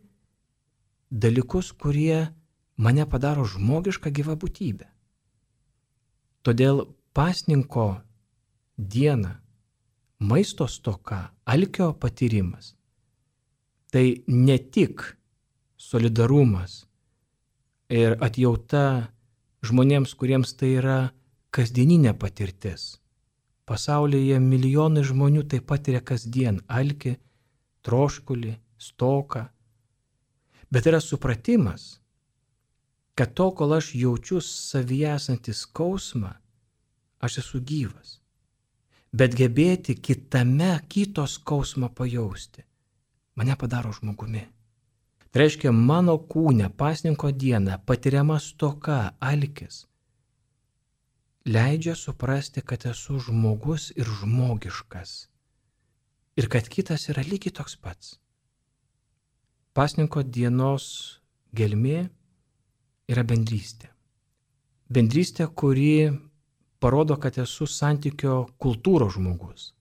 dalykus, 1.09 1.71
kurie 1.73 2.27
mane 2.77 3.05
padaro 3.10 3.46
žmogišką 3.48 4.12
gyvą 4.12 4.36
būtybę. 4.39 4.88
Todėl 6.46 6.86
pasninko 7.15 8.01
diena, 8.77 9.39
maisto 10.20 10.67
stoka, 10.67 11.32
alkio 11.46 11.94
patyrimas- 11.94 12.75
tai 13.91 14.24
ne 14.27 14.58
tik 14.60 15.01
solidarumas 15.77 16.86
ir 17.89 18.17
atjauta 18.20 19.12
žmonėms, 19.63 20.13
kuriems 20.15 20.53
tai 20.58 20.75
yra 20.82 21.12
kasdieninė 21.55 22.13
patirtis. 22.20 23.00
Pasaulyje 23.65 24.39
milijonai 24.39 25.03
žmonių 25.03 25.48
taip 25.50 25.65
patiria 25.65 26.01
kasdien 26.01 26.60
alkį, 26.67 27.15
troškulį, 27.86 28.55
stoką. 28.77 29.50
Bet 30.70 30.86
yra 30.86 31.00
supratimas, 31.01 32.00
kad 33.15 33.34
to, 33.34 33.50
kol 33.55 33.74
aš 33.77 33.93
jaučiu 33.95 34.41
savyje 34.43 35.15
esantį 35.15 35.55
skausmą, 35.55 36.36
aš 37.24 37.41
esu 37.43 37.63
gyvas. 37.63 38.19
Bet 39.15 39.36
gebėti 39.39 39.95
kitame 39.95 40.74
kito 40.91 41.24
skausmą 41.24 41.89
pajausti 41.95 42.65
mane 43.36 43.55
padaro 43.55 43.91
žmogumi. 43.91 44.43
Tai 45.31 45.41
reiškia, 45.43 45.72
mano 45.72 46.15
kūne 46.31 46.69
pasninko 46.79 47.31
diena 47.31 47.77
patiriama 47.77 48.38
stoka, 48.39 49.00
alkis, 49.19 49.84
leidžia 51.45 51.95
suprasti, 52.00 52.63
kad 52.63 52.86
esu 52.88 53.19
žmogus 53.19 53.91
ir 54.00 54.07
žmogiškas. 54.22 55.15
Ir 56.39 56.48
kad 56.51 56.67
kitas 56.72 57.10
yra 57.12 57.24
lygiai 57.24 57.51
toks 57.60 57.75
pats. 57.75 58.15
Pasninko 59.75 60.24
dienos 60.24 60.86
gelmė 61.55 62.07
yra 63.12 63.24
bendrystė. 63.27 63.89
Bendrystė, 64.89 65.47
kuri 65.47 66.12
parodo, 66.79 67.17
kad 67.17 67.38
esu 67.41 67.67
santykio 67.69 68.45
kultūros 68.62 69.15
žmogus. 69.17 69.71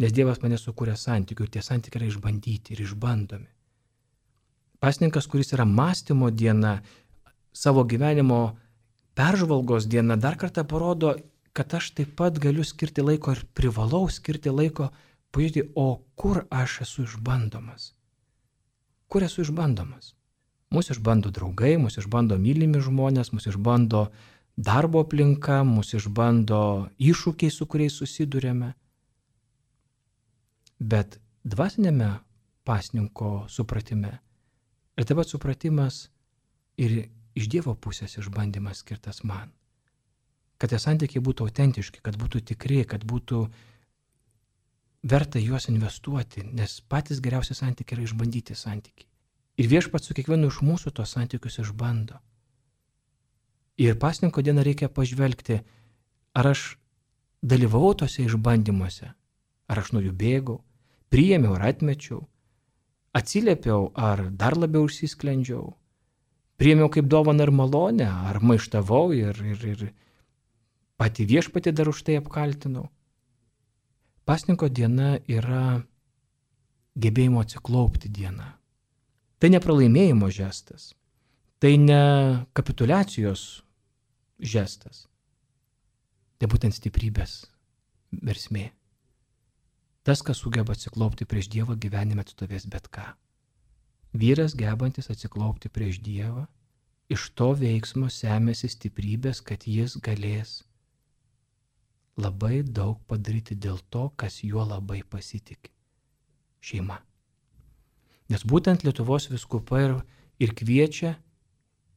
Nes 0.00 0.12
Dievas 0.16 0.40
mane 0.40 0.56
sukūrė 0.60 0.96
santykių 0.96 1.46
ir 1.46 1.52
tie 1.56 1.62
santykiai 1.64 2.00
yra 2.00 2.08
išbandyti 2.08 2.74
ir 2.74 2.84
išbandomi. 2.86 3.48
Pasninkas, 4.80 5.26
kuris 5.28 5.52
yra 5.52 5.66
mąstymo 5.68 6.30
diena, 6.32 6.78
savo 7.52 7.84
gyvenimo 7.84 8.56
peržvalgos 9.16 9.88
diena, 9.92 10.16
dar 10.16 10.38
kartą 10.40 10.64
parodo, 10.64 11.14
kad 11.52 11.74
aš 11.76 11.90
taip 11.98 12.14
pat 12.16 12.38
galiu 12.40 12.64
skirti 12.64 13.04
laiko 13.04 13.34
ir 13.36 13.44
privalau 13.56 14.06
skirti 14.08 14.52
laiko 14.52 14.88
pažiūrėti, 15.34 15.66
o 15.76 16.00
kur 16.16 16.46
aš 16.48 16.80
esu 16.86 17.04
išbandomas. 17.04 17.92
Kur 19.10 19.26
esu 19.26 19.44
išbandomas? 19.44 20.14
Mūsų 20.70 20.94
išbando 20.94 21.32
draugai, 21.34 21.74
mūsų 21.82 22.04
išbando 22.04 22.36
mylimi 22.38 22.78
žmonės, 22.78 23.32
mūsų 23.34 23.56
išbando 23.56 24.04
darbo 24.54 25.02
aplinka, 25.02 25.64
mūsų 25.66 25.98
išbando 25.98 26.60
iššūkiai, 27.02 27.50
su 27.50 27.66
kuriais 27.66 27.96
susidurėme. 27.98 28.70
Bet 30.78 31.18
dvasinėme 31.42 32.12
pasninko 32.64 33.48
supratime 33.50 34.12
ir 34.94 35.08
taip 35.08 35.18
pat 35.18 35.32
supratimas 35.32 36.04
ir 36.78 37.08
iš 37.34 37.50
Dievo 37.50 37.74
pusės 37.74 38.14
išbandymas 38.20 38.84
skirtas 38.84 39.24
man. 39.24 39.50
Kad 40.60 40.70
tie 40.70 40.78
santykiai 40.78 41.24
būtų 41.24 41.48
autentiški, 41.48 42.02
kad 42.04 42.18
būtų 42.20 42.44
tikri, 42.52 42.82
kad 42.84 43.02
būtų 43.08 43.42
verta 45.10 45.40
juos 45.40 45.70
investuoti, 45.72 46.44
nes 46.44 46.78
patys 46.86 47.22
geriausi 47.24 47.56
santykiai 47.56 47.98
yra 47.98 48.06
išbandyti 48.06 48.54
santykiai. 48.54 49.09
Ir 49.60 49.68
viešpats 49.68 50.08
su 50.08 50.16
kiekvienu 50.16 50.48
iš 50.48 50.62
mūsų 50.64 50.94
tos 50.96 51.12
santykius 51.12 51.58
išbando. 51.60 52.16
Ir 53.80 53.98
pasninko 54.00 54.40
dieną 54.44 54.64
reikia 54.64 54.88
pažvelgti, 54.88 55.58
ar 56.32 56.50
aš 56.52 56.76
dalyvau 57.42 57.92
tose 57.96 58.24
išbandymuose, 58.24 59.10
ar 59.68 59.80
aš 59.82 59.92
nuo 59.92 60.02
jų 60.04 60.12
bėgau, 60.16 60.58
priėmiau 61.12 61.56
ar 61.58 61.66
atmečiau, 61.70 62.22
atsiliepiau 63.16 63.90
ar 63.96 64.28
dar 64.30 64.56
labiau 64.56 64.86
užsisklendžiau, 64.88 65.74
priėmiau 66.60 66.88
kaip 66.92 67.08
dovaną 67.08 67.48
ir 67.48 67.52
malonę, 67.56 68.08
ar 68.08 68.40
maištavau 68.44 69.10
ir, 69.16 69.40
ir, 69.44 69.66
ir 69.72 69.84
pati 71.00 71.24
viešpati 71.24 71.72
dar 71.72 71.88
už 71.88 72.04
tai 72.04 72.20
apkaltinau. 72.20 72.88
Pasninko 74.24 74.68
diena 74.68 75.18
yra 75.28 75.80
gebėjimo 77.00 77.40
atsiklaupti 77.40 78.12
diena. 78.12 78.59
Tai 79.40 79.48
ne 79.48 79.60
pralaimėjimo 79.64 80.28
žestas, 80.36 80.90
tai 81.60 81.78
ne 81.80 82.00
kapitulacijos 82.52 83.62
žestas, 84.36 85.06
tai 86.36 86.48
būtent 86.52 86.76
stiprybės 86.76 87.46
versmė. 88.12 88.66
Tas, 90.04 90.20
kas 90.24 90.40
sugeba 90.44 90.76
atsiklaupti 90.76 91.24
prieš 91.28 91.48
Dievą, 91.52 91.76
gyvenime 91.80 92.24
atstovės 92.24 92.64
bet 92.68 92.88
ką. 92.92 93.06
Vyras 94.16 94.56
gebantis 94.58 95.08
atsiklaupti 95.12 95.72
prieš 95.72 96.00
Dievą, 96.04 96.46
iš 97.08 97.28
to 97.36 97.52
veiksmo 97.56 98.08
semėsi 98.12 98.68
stiprybės, 98.72 99.40
kad 99.40 99.64
jis 99.68 99.96
galės 100.04 100.58
labai 102.20 102.60
daug 102.64 103.00
padaryti 103.08 103.56
dėl 103.56 103.80
to, 103.88 104.08
kas 104.16 104.42
juo 104.44 104.64
labai 104.68 105.00
pasitikė- 105.04 105.72
šeima. 106.70 106.98
Nes 108.30 108.44
būtent 108.46 108.84
Lietuvos 108.86 109.26
viskupa 109.26 109.80
ir, 109.82 109.96
ir 110.38 110.54
kviečia 110.54 111.16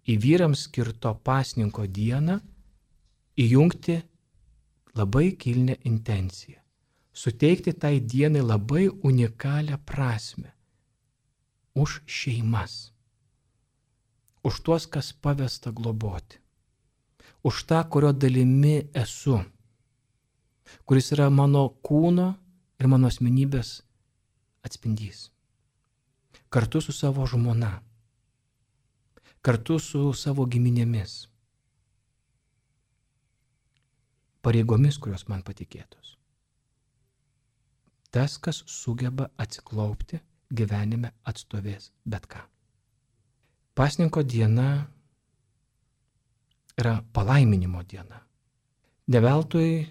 į 0.10 0.18
vyrams 0.18 0.66
skirto 0.66 1.14
pasninko 1.22 1.86
dieną 1.86 2.40
įjungti 3.38 4.00
labai 4.98 5.30
kilnę 5.38 5.78
intenciją. 5.86 6.58
Suteikti 7.14 7.76
tai 7.78 8.00
dienai 8.02 8.42
labai 8.42 8.88
unikalią 8.90 9.78
prasme. 9.86 10.50
Už 11.78 12.02
šeimas. 12.10 12.90
Už 14.44 14.60
tuos, 14.66 14.88
kas 14.90 15.14
pavesta 15.14 15.72
globoti. 15.72 16.42
Už 17.46 17.62
tą, 17.70 17.84
kurio 17.86 18.10
dalimi 18.14 18.90
esu. 18.94 19.38
Kuris 20.86 21.14
yra 21.14 21.30
mano 21.30 21.68
kūno 21.86 22.34
ir 22.82 22.90
mano 22.90 23.12
asmenybės 23.12 23.84
atspindys 24.66 25.33
kartu 26.54 26.82
su 26.86 26.94
savo 26.94 27.26
žmona, 27.26 27.72
kartu 29.42 29.80
su 29.82 30.12
savo 30.14 30.46
giminėmis, 30.46 31.16
pareigomis, 34.46 35.00
kurios 35.02 35.26
man 35.32 35.42
patikėtos. 35.48 36.12
Tas, 38.14 38.38
kas 38.38 38.60
sugeba 38.70 39.32
atsiklaupti, 39.42 40.20
gyvenime 40.54 41.10
atstovės 41.26 41.90
bet 42.06 42.28
ką. 42.30 42.44
Pasninko 43.74 44.22
diena 44.22 44.68
yra 46.78 47.00
palaiminimo 47.18 47.82
diena. 47.90 48.22
Neveltui 49.10 49.88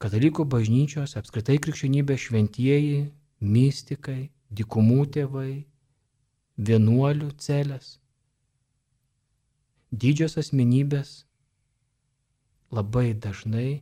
katalikų 0.00 0.48
bažnyčios, 0.48 1.18
apskritai 1.20 1.58
krikščionybė 1.60 2.16
šventieji, 2.16 2.98
mystikai, 3.44 4.30
dikumų 4.50 5.04
tėvai, 5.14 5.64
vienuolių 6.58 7.30
celės, 7.38 7.98
didžios 9.92 10.36
asmenybės 10.40 11.22
labai 12.74 13.12
dažnai 13.14 13.80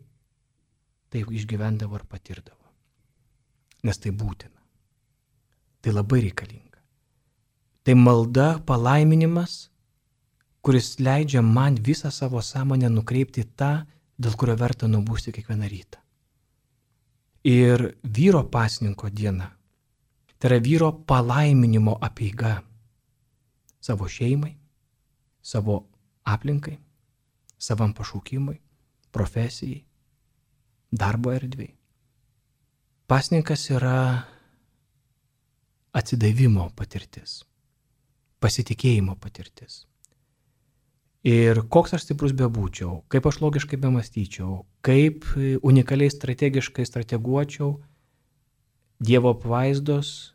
tai 1.11 1.22
išgyvendavo 1.24 1.96
ar 1.96 2.05
patirdavo. 2.07 2.61
Nes 3.87 3.98
tai 4.02 4.11
būtina. 4.11 4.55
Tai 5.81 5.94
labai 5.94 6.20
reikalinga. 6.26 6.81
Tai 7.87 7.94
malda, 7.94 8.46
palaiminimas, 8.66 9.68
kuris 10.66 10.96
leidžia 10.98 11.42
man 11.42 11.79
visą 11.79 12.11
savo 12.11 12.42
sąmonę 12.42 12.90
nukreipti 12.90 13.44
tą, 13.55 13.87
dėl 14.18 14.35
kurio 14.35 14.57
verta 14.59 14.88
nubūsti 14.90 15.35
kiekvieną 15.37 15.68
rytą. 15.70 16.00
Ir 17.46 17.92
vyro 18.02 18.42
pasninko 18.50 19.07
diena 19.14 19.52
Tai 20.38 20.51
yra 20.51 20.61
vyro 20.61 20.92
palaiminimo 21.09 21.96
apeiga 22.01 22.59
savo 23.81 24.09
šeimai, 24.09 24.53
savo 25.42 25.87
aplinkai, 26.25 26.77
savam 27.59 27.94
pašaukimui, 27.94 28.59
profesijai, 29.14 29.85
darbo 30.92 31.33
erdvėjai. 31.33 31.75
Pasninkas 33.07 33.68
yra 33.70 33.99
atsidavimo 35.96 36.66
patirtis, 36.77 37.44
pasitikėjimo 38.42 39.14
patirtis. 39.22 39.85
Ir 41.27 41.62
koks 41.70 41.94
aš 41.96 42.05
stiprus 42.05 42.35
bebūčiau, 42.38 43.01
kaip 43.11 43.25
aš 43.31 43.40
logiškai 43.42 43.79
bemastyčiau, 43.83 44.61
kaip 44.87 45.25
unikaliai 45.66 46.12
strategiškai 46.12 46.87
strateguočiau, 46.87 47.72
Dievo 48.98 49.30
apvaizdos 49.35 50.35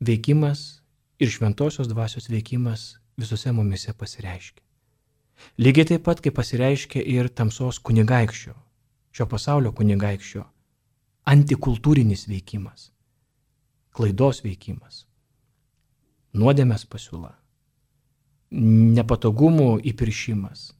veikimas 0.00 0.82
ir 1.18 1.28
šventosios 1.28 1.88
dvasios 1.88 2.30
veikimas 2.32 2.96
visose 3.16 3.52
mumise 3.52 3.92
pasireiškia. 3.92 4.62
Lygiai 5.60 5.84
taip 5.90 6.04
pat, 6.04 6.20
kaip 6.24 6.36
pasireiškia 6.36 7.02
ir 7.04 7.28
tamsos 7.28 7.78
kunigaikščio, 7.84 8.54
šio 9.12 9.26
pasaulio 9.28 9.72
kunigaikščio, 9.76 10.44
antikultūrinis 11.28 12.24
veikimas, 12.28 12.90
klaidos 13.92 14.40
veikimas, 14.44 15.04
nuodėmės 16.32 16.86
pasiūla, 16.88 17.34
nepatogumų 18.96 19.70
įpiršimas, 19.92 20.70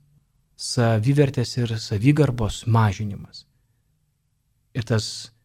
savivertės 0.56 1.56
ir 1.60 1.76
savigarbos 1.76 2.64
mažinimas. 2.66 3.44
Ir 4.76 4.84
tas 4.88 5.35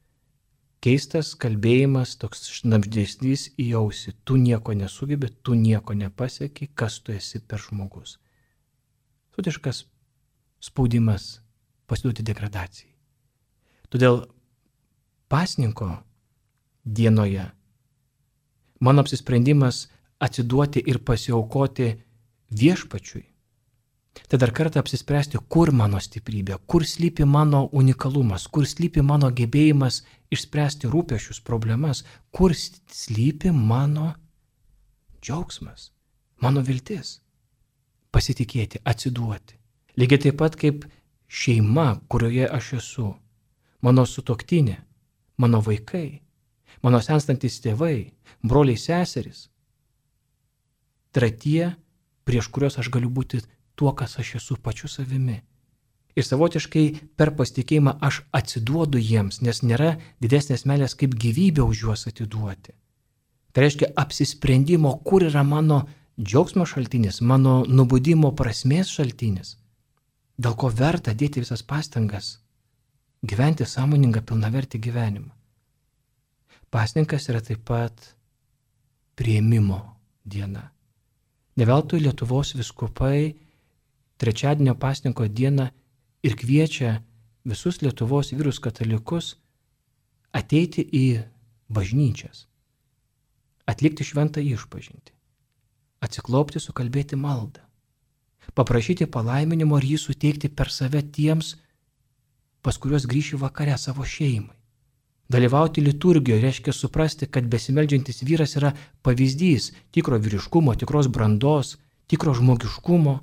keistas 0.82 1.36
kalbėjimas, 1.38 2.16
toks 2.22 2.50
šnapždėsnys 2.58 3.52
į 3.62 3.68
ausį, 3.80 4.16
tu 4.26 4.38
nieko 4.42 4.74
nesugebi, 4.78 5.30
tu 5.46 5.56
nieko 5.56 5.94
nepasieki, 5.98 6.72
kas 6.76 7.00
tu 7.00 7.14
esi 7.14 7.40
per 7.40 7.62
žmogus. 7.62 8.18
Sutiškas 9.36 9.86
spaudimas 10.62 11.40
pasiduoti 11.88 12.26
degradacijai. 12.26 12.92
Todėl 13.92 14.24
pasninko 15.32 15.90
dienoje 16.84 17.50
mano 18.80 19.04
apsisprendimas 19.04 19.88
atsiduoti 20.22 20.82
ir 20.88 21.02
pasiaukoti 21.06 21.92
viešpačiui 22.52 23.31
Tai 24.14 24.40
dar 24.40 24.52
kartą 24.52 24.80
apsispręsti, 24.80 25.40
kur 25.52 25.72
mano 25.72 26.00
stiprybė, 26.00 26.58
kur 26.68 26.84
slypi 26.88 27.26
mano 27.28 27.66
unikalumas, 27.72 28.48
kur 28.48 28.68
slypi 28.68 29.04
mano 29.04 29.30
gebėjimas 29.32 30.02
išspręsti 30.32 30.92
rūpešius, 30.92 31.40
problemas, 31.44 32.04
kur 32.32 32.56
slypi 32.56 33.52
mano 33.56 34.14
džiaugsmas, 35.22 35.92
mano 36.44 36.64
viltis. 36.64 37.20
Pasitikėti, 38.12 38.82
atsiduoti. 38.84 39.56
Lygiai 40.00 40.26
taip 40.26 40.40
pat 40.40 40.58
kaip 40.60 40.84
šeima, 41.32 42.02
kurioje 42.12 42.48
aš 42.52 42.74
esu, 42.80 43.08
mano 43.84 44.04
sutoktinė, 44.08 44.76
mano 45.40 45.62
vaikai, 45.64 46.22
mano 46.84 47.00
senstantis 47.00 47.62
tėvai, 47.64 48.12
broliai 48.44 48.80
seserys. 48.80 49.48
Tai 51.12 51.24
yra 51.24 51.32
tie, 51.44 51.72
prieš 52.28 52.52
kuriuos 52.52 52.80
aš 52.80 52.92
galiu 52.92 53.12
būti 53.12 53.40
tuo, 53.82 53.96
kas 53.98 54.20
aš 54.22 54.36
esu 54.38 54.60
pačiu 54.62 54.90
savimi. 54.92 55.40
Ir 56.14 56.28
savotiškai 56.28 56.84
per 57.18 57.32
pasitikėjimą 57.40 57.96
aš 58.08 58.20
atsiduodu 58.36 59.00
jiems, 59.02 59.40
nes 59.42 59.64
nėra 59.64 59.96
didesnės 60.22 60.68
meilės 60.70 60.94
kaip 61.00 61.16
gyvybę 61.24 61.66
už 61.66 61.86
juos 61.86 62.06
atiduoti. 62.12 62.76
Tai 63.52 63.64
reiškia 63.66 63.94
apsisprendimo, 64.04 64.92
kur 65.08 65.26
yra 65.26 65.42
mano 65.48 65.82
džiaugsmo 66.20 66.68
šaltinis, 66.68 67.22
mano 67.22 67.62
nubudimo 67.68 68.32
prasmės 68.38 68.92
šaltinis, 68.94 69.56
dėl 70.38 70.56
ko 70.60 70.70
verta 70.70 71.16
dėti 71.18 71.42
visas 71.44 71.64
pastangas 71.64 72.36
gyventi 73.26 73.66
sąmoningą 73.66 74.22
pilnavertį 74.28 74.82
gyvenimą. 74.82 75.32
Pasninkas 76.72 77.28
yra 77.32 77.42
taip 77.44 77.64
pat 77.68 78.14
prieimimo 79.20 79.82
diena. 80.26 80.70
Neveltui 81.60 82.00
Lietuvos 82.00 82.54
viskupai 82.56 83.34
trečiadienio 84.22 84.76
pasninko 84.78 85.26
dieną 85.28 85.70
ir 86.22 86.36
kviečia 86.38 87.00
visus 87.46 87.82
Lietuvos 87.82 88.30
vyrus 88.36 88.60
katalikus 88.62 89.36
ateiti 90.32 90.86
į 90.86 91.06
bažnyčias, 91.74 92.46
atlikti 93.66 94.06
šventą 94.06 94.44
išpažinti, 94.46 95.16
atsiklopti, 96.06 96.62
sukalbėti 96.62 97.18
maldą, 97.18 97.66
paprašyti 98.54 99.10
palaiminimo 99.10 99.80
ir 99.82 99.90
jį 99.94 100.00
suteikti 100.06 100.52
per 100.54 100.70
save 100.70 101.02
tiems, 101.18 101.56
pas 102.62 102.78
kuriuos 102.78 103.10
grįši 103.10 103.42
vakare 103.42 103.78
savo 103.82 104.06
šeimai. 104.06 104.58
Dalyvauti 105.32 105.82
liturgijoje 105.82 106.44
reiškia 106.44 106.74
suprasti, 106.76 107.26
kad 107.26 107.48
besimeldžiantis 107.50 108.22
vyras 108.28 108.58
yra 108.60 108.74
pavyzdys 109.02 109.72
tikro 109.96 110.20
vyriškumo, 110.20 110.76
tikros 110.76 111.08
brandos, 111.08 111.78
tikro 112.12 112.36
žmogiškumo 112.36 113.16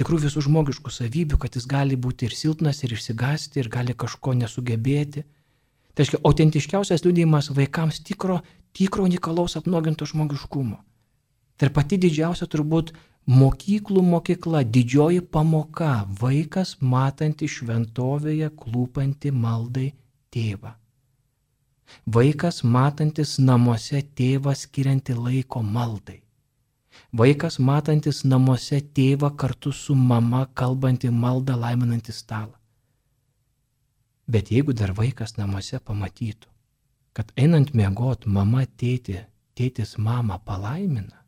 tikrų 0.00 0.22
visų 0.24 0.42
žmogiškų 0.46 0.92
savybių, 0.92 1.38
kad 1.42 1.56
jis 1.58 1.68
gali 1.68 1.96
būti 1.96 2.28
ir 2.28 2.36
silpnas, 2.36 2.82
ir 2.84 2.94
išsigasti, 2.96 3.60
ir 3.60 3.68
gali 3.72 3.94
kažko 3.94 4.34
nesugebėti. 4.38 5.24
Tai 5.92 6.04
reiškia, 6.04 6.22
autentiškiausias 6.24 7.04
liūdėjimas 7.04 7.50
vaikams 7.52 8.00
tikro, 8.06 8.40
tikro 8.72 9.04
unikalaus 9.04 9.58
apnoginto 9.60 10.08
žmogiškumo. 10.08 10.78
Tai 11.60 11.68
pati 11.76 11.98
didžiausia 12.00 12.48
turbūt 12.48 12.94
mokyklų 13.28 14.02
mokykla, 14.02 14.64
didžioji 14.64 15.20
pamoka- 15.20 16.06
vaikas 16.22 16.78
matanti 16.80 17.46
šventovėje 17.46 18.48
klūpantį 18.50 19.32
maldai 19.32 19.92
tėvą. 20.32 20.72
Vaikas 22.06 22.62
matantis 22.64 23.38
namuose 23.38 24.02
tėvą 24.16 24.56
skirianti 24.56 25.12
laiko 25.12 25.62
maldai. 25.62 26.21
Vaikas 27.12 27.58
matantis 27.60 28.22
namuose 28.24 28.78
tėvą 28.96 29.28
kartu 29.36 29.68
su 29.76 29.94
mama 29.94 30.46
kalbantį 30.56 31.10
maldą 31.12 31.58
laiminantį 31.60 32.14
stalą. 32.16 32.56
Bet 34.32 34.48
jeigu 34.54 34.72
dar 34.72 34.94
vaikas 34.96 35.36
namuose 35.36 35.76
pamatytų, 35.76 36.48
kad 37.12 37.34
einant 37.36 37.74
miegot 37.76 38.24
mama 38.24 38.64
tėti, 38.64 39.18
tėtis 39.52 39.98
mama 39.98 40.38
palaimina, 40.40 41.20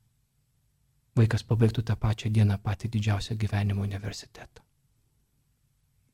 vaikas 1.21 1.45
pabaigtų 1.45 1.85
tą 1.85 2.01
pačią 2.01 2.33
dieną 2.33 2.57
patį 2.65 2.89
didžiausią 2.97 3.37
gyvenimo 3.37 3.85
universitetą. 3.85 4.65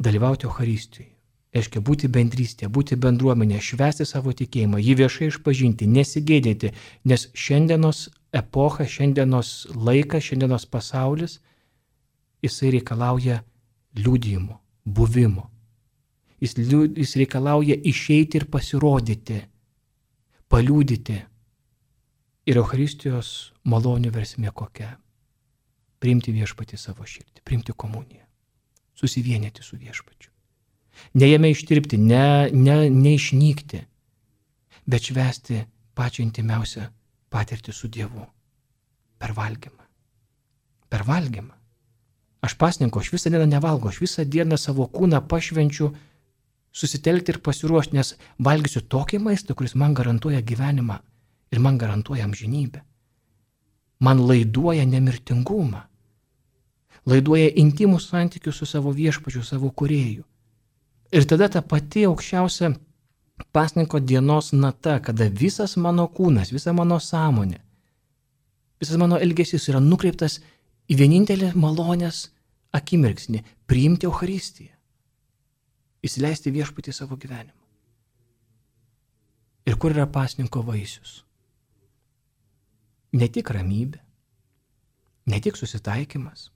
Dalyvauti 0.02 0.48
Euharistijoje, 0.50 1.12
reiškia 1.54 1.80
būti 1.80 2.11
bendrystė, 2.11 2.66
būti 2.66 2.98
bendruomenė, 2.98 3.61
švesti 3.62 4.02
savo 4.09 4.35
tikėjimą, 4.35 4.83
jį 4.83 5.02
viešai 5.04 5.30
išpažinti, 5.30 5.87
nesigėdėti, 5.87 6.72
nes 7.04 7.30
šiandienos 7.35 8.09
epocha, 8.32 8.86
šiandienos 8.86 9.68
laikas, 9.74 10.24
šiandienos 10.28 10.66
pasaulis, 10.70 11.38
jisai 12.44 12.74
reikalauja 12.76 13.40
liūdėjimo, 13.98 14.58
buvimo. 14.84 15.48
Jis, 16.40 16.56
jis 16.56 17.16
reikalauja 17.20 17.76
išeiti 17.84 18.40
ir 18.40 18.46
pasirodyti, 18.52 19.42
paliūdyti. 20.50 21.18
Ir 22.48 22.58
Euharistijos 22.62 23.52
malonių 23.68 24.10
versmė 24.14 24.50
kokia? 24.56 24.94
Priimti 26.00 26.32
viešpatį 26.32 26.78
savo 26.80 27.04
širdį, 27.04 27.42
priimti 27.44 27.74
komuniją, 27.76 28.24
susivienyti 28.96 29.62
su 29.62 29.76
viešpačiu. 29.76 30.30
Ne 31.20 31.28
jame 31.28 31.50
ištirpti, 31.52 31.98
ne, 32.00 32.48
ne, 32.56 32.78
neišnykti, 32.90 33.82
bet 34.88 35.10
švesti 35.10 35.60
pačią 35.94 36.24
intimiausią 36.24 36.88
patirtį 37.30 37.72
su 37.74 37.88
Dievu. 37.88 38.26
Per 39.20 39.32
valgymą. 39.36 39.84
Per 40.90 41.04
valgymą. 41.06 41.54
Aš 42.40 42.56
pasninko, 42.56 43.00
aš 43.00 43.12
visą 43.12 43.30
dieną 43.30 43.46
nevalgo, 43.46 43.90
aš 43.90 44.00
visą 44.00 44.24
dieną 44.24 44.56
savo 44.56 44.86
kūną 44.88 45.20
pašvenčiu 45.28 45.90
susitelkti 46.72 47.34
ir 47.34 47.40
pasiruošti, 47.44 47.96
nes 47.98 48.14
valgysiu 48.38 48.80
tokį 48.94 49.20
maistą, 49.26 49.54
kuris 49.54 49.74
man 49.74 49.94
garantuoja 49.94 50.40
gyvenimą 50.40 50.96
ir 51.52 51.60
man 51.60 51.78
garantuoja 51.78 52.24
amžinybę. 52.24 52.80
Man 54.00 54.22
laiduoja 54.24 54.86
nemirtingumą. 54.88 55.82
Laiduoja 57.06 57.50
intimus 57.60 58.08
santykius 58.08 58.56
su 58.56 58.66
savo 58.66 58.92
viešpačiu, 58.96 59.42
savo 59.44 59.70
kurėju. 59.70 60.24
Ir 61.12 61.26
tada 61.26 61.48
ta 61.48 61.60
pati 61.62 62.06
aukščiausia 62.08 62.70
pasninko 63.53 64.00
dienos 64.00 64.53
nata, 64.53 65.00
kada 65.00 65.29
visas 65.29 65.76
mano 65.76 66.09
kūnas, 66.09 66.53
visa 66.53 66.72
mano 66.72 66.98
sąmonė, 67.00 67.61
visas 68.81 68.98
mano 69.00 69.18
elgesys 69.20 69.68
yra 69.70 69.81
nukreiptas 69.81 70.40
į 70.90 70.98
vienintelį 71.00 71.53
malonės 71.55 72.29
akimirksnį- 72.72 73.42
priimti 73.70 74.07
Euharistiją, 74.07 74.74
įsileisti 76.03 76.53
viešpatį 76.53 76.92
savo 76.92 77.16
gyvenimą. 77.16 77.57
Ir 79.66 79.76
kur 79.76 79.90
yra 79.90 80.07
pasninko 80.07 80.62
vaisius? 80.64 81.24
Ne 83.12 83.29
tik 83.29 83.50
ramybė, 83.50 83.98
ne 85.26 85.40
tik 85.40 85.57
susitaikymas, 85.57 86.50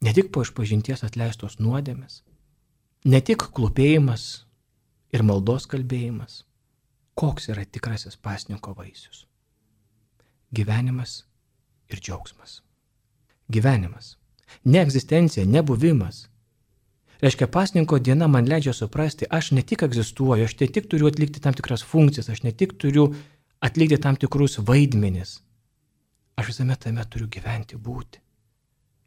ne 0.00 0.12
tik 0.12 0.32
po 0.32 0.42
išpažinties 0.42 1.04
atleistos 1.04 1.58
nuodėmės, 1.58 2.22
ne 3.04 3.20
tik 3.20 3.38
klūpėjimas 3.38 4.44
ir 5.14 5.22
maldos 5.22 5.68
kalbėjimas. 5.70 6.42
Koks 7.14 7.48
yra 7.52 7.62
tikrasis 7.64 8.18
pasninko 8.18 8.74
vaisius? 8.74 9.24
Gyvenimas 10.54 11.22
ir 11.90 12.02
džiaugsmas. 12.02 12.60
Gyvenimas. 13.54 14.16
Ne 14.64 14.80
egzistencija, 14.82 15.46
ne 15.46 15.62
buvimas. 15.62 16.24
Reiškia, 17.22 17.46
pasninko 17.48 18.00
diena 18.02 18.26
man 18.28 18.48
leidžia 18.50 18.74
suprasti, 18.74 19.28
aš 19.30 19.52
ne 19.56 19.62
tik 19.62 19.84
egzistuoju, 19.86 20.44
aš 20.44 20.58
ne 20.60 20.68
tik 20.74 20.90
turiu 20.90 21.08
atlikti 21.08 21.40
tam 21.40 21.54
tikras 21.56 21.84
funkcijas, 21.86 22.28
aš 22.34 22.42
ne 22.44 22.52
tik 22.52 22.74
turiu 22.80 23.06
atlikti 23.64 24.00
tam 24.02 24.18
tikrus 24.20 24.58
vaidmenis, 24.58 25.38
aš 26.36 26.50
visame 26.50 26.76
tame 26.76 27.06
turiu 27.08 27.30
gyventi 27.30 27.78
būti. 27.80 28.23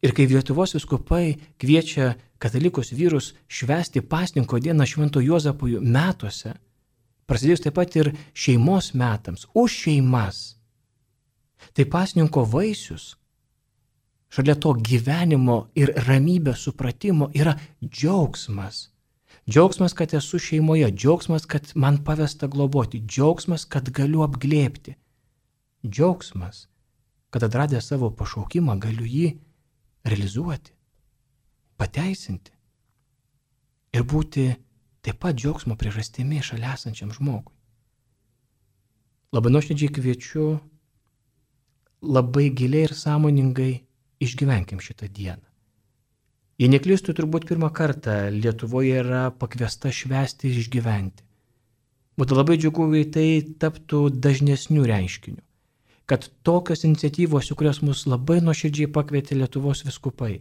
Ir 0.05 0.13
kai 0.13 0.27
Lietuvos 0.29 0.75
viskupai 0.77 1.37
kviečia 1.57 2.13
katalikus 2.37 2.91
vyrus 2.93 3.31
švesti 3.49 4.03
pasninko 4.05 4.59
dieną 4.61 4.85
Švento 4.85 5.21
Juozapųjų 5.23 5.81
metuose, 5.81 6.53
prasidėjus 7.25 7.63
taip 7.65 7.77
pat 7.79 7.95
ir 7.97 8.11
šeimos 8.33 8.91
metams, 8.93 9.47
už 9.57 9.79
šeimas, 9.83 10.41
tai 11.73 11.87
pasninko 11.89 12.45
vaisius 12.45 13.15
šalia 14.29 14.57
to 14.61 14.75
gyvenimo 14.77 15.57
ir 15.75 15.95
ramybės 16.05 16.67
supratimo 16.67 17.31
yra 17.33 17.55
džiaugsmas. 17.81 18.91
Džiaugsmas, 19.47 19.93
kad 19.95 20.13
esu 20.13 20.39
šeimoje, 20.43 20.91
džiaugsmas, 20.91 21.45
kad 21.47 21.71
man 21.75 22.01
pavesta 22.03 22.47
globoti, 22.51 22.99
džiaugsmas, 22.99 23.65
kad 23.65 23.89
galiu 23.95 24.25
apglėpti. 24.25 24.97
Džiaugsmas, 25.87 26.67
kad 27.31 27.47
atradęs 27.47 27.87
savo 27.87 28.11
pašaukimą 28.11 28.75
galiu 28.83 29.07
jį 29.07 29.29
realizuoti, 30.09 30.73
pateisinti 31.77 32.53
ir 33.97 34.05
būti 34.07 34.47
taip 35.05 35.19
pat 35.23 35.37
džiaugsmo 35.37 35.77
priežastimi 35.79 36.41
šalia 36.43 36.73
esančiam 36.75 37.13
žmogui. 37.15 37.53
Labai 39.35 39.51
nuoširdžiai 39.51 39.93
kviečiu 39.93 40.47
labai 42.01 42.49
giliai 42.55 42.87
ir 42.87 42.95
sąmoningai 42.95 43.73
išgyvenkim 44.23 44.81
šitą 44.83 45.09
dieną. 45.11 45.43
Jei 46.57 46.71
neklystu, 46.73 47.13
turbūt 47.13 47.45
pirmą 47.45 47.69
kartą 47.69 48.31
Lietuvoje 48.33 49.01
yra 49.03 49.27
pakviesta 49.29 49.91
švęsti 49.93 50.49
ir 50.49 50.61
išgyventi. 50.63 51.25
Būtų 52.17 52.37
labai 52.39 52.55
džiugu, 52.57 52.87
jei 52.97 53.09
tai 53.13 53.27
taptų 53.61 54.07
dažnesnių 54.25 54.87
reiškinių. 54.89 55.43
Kad 56.07 56.29
tokios 56.47 56.85
iniciatyvos, 56.87 57.51
kurios 57.59 57.81
mus 57.83 58.05
labai 58.07 58.39
nuoširdžiai 58.39 58.87
pakvietė 58.95 59.35
Lietuvos 59.35 59.83
viskupai, 59.83 60.39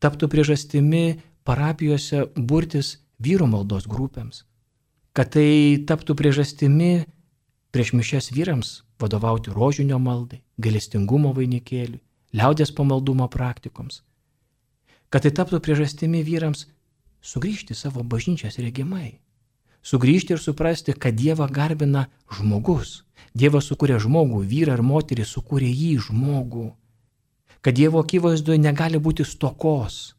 taptų 0.00 0.28
priežastimi 0.32 1.18
parapijose 1.44 2.24
burtis 2.36 2.96
vyro 3.20 3.46
maldos 3.46 3.86
grupėms. 3.88 4.44
Kad 5.16 5.34
tai 5.36 5.84
taptų 5.88 6.16
priežastimi 6.16 7.06
prieš 7.72 7.92
mišes 7.96 8.30
vyrams 8.32 8.72
vadovauti 9.00 9.52
rožinio 9.52 9.98
maldai, 10.00 10.40
galestingumo 10.56 11.32
vainikėliui, 11.36 12.00
liaudės 12.36 12.72
pamaldumo 12.72 13.28
praktikoms, 13.32 14.00
kad 15.12 15.24
tai 15.24 15.32
taptų 15.36 15.60
priežastimi 15.64 16.22
vyrams 16.24 16.66
sugrįžti 17.20 17.76
savo 17.76 18.04
bažnyčias 18.04 18.58
regimai, 18.62 19.18
sugrįžti 19.86 20.34
ir 20.34 20.42
suprasti, 20.42 20.92
kad 20.92 21.14
Dievą 21.14 21.46
garbina 21.52 22.06
žmogus, 22.38 23.02
Dievas 23.36 23.68
sukūrė 23.70 24.00
žmogų, 24.02 24.42
vyrą 24.50 24.76
ir 24.78 24.82
moterį 24.82 25.26
sukūrė 25.28 25.68
jį 25.70 25.92
žmogų, 26.08 26.66
kad 27.62 27.76
Dievo 27.76 28.02
akivaizdoje 28.02 28.58
negali 28.62 28.98
būti 29.02 29.26
stokos, 29.28 30.16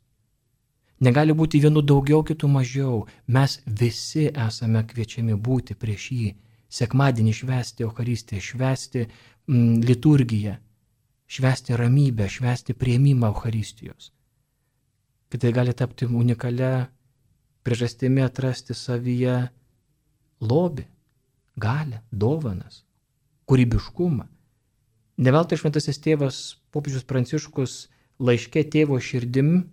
negali 1.04 1.36
būti 1.38 1.62
vienu 1.64 1.82
daugiau, 1.82 2.24
kitų 2.24 2.50
mažiau, 2.52 3.00
mes 3.28 3.60
visi 3.66 4.28
esame 4.48 4.84
kviečiami 4.88 5.36
būti 5.48 5.76
prieš 5.76 6.12
jį, 6.16 6.30
sekmadienį 6.80 7.34
švesti 7.42 7.88
Eucharistiją, 7.88 8.44
švesti 8.44 9.06
mm, 9.08 9.82
liturgiją, 9.88 10.58
švesti 11.28 11.76
ramybę, 11.80 12.28
švesti 12.30 12.76
prieimimą 12.76 13.32
Eucharistijos. 13.32 14.12
Kad 15.28 15.44
tai 15.44 15.52
gali 15.52 15.74
tapti 15.76 16.08
unikalia 16.08 16.88
priežastimi 17.68 18.24
atrasti 18.24 18.76
savyje 18.78 19.50
lobį, 20.42 20.86
galę, 21.58 22.02
dovanas, 22.12 22.84
kūrybiškumą. 23.50 24.28
Neveltui 25.18 25.58
šventasis 25.58 25.98
tėvas 26.04 26.40
popiežius 26.72 27.08
Pranciškus 27.10 27.88
laiškė 28.22 28.66
tėvo 28.70 29.00
širdim, 29.02 29.70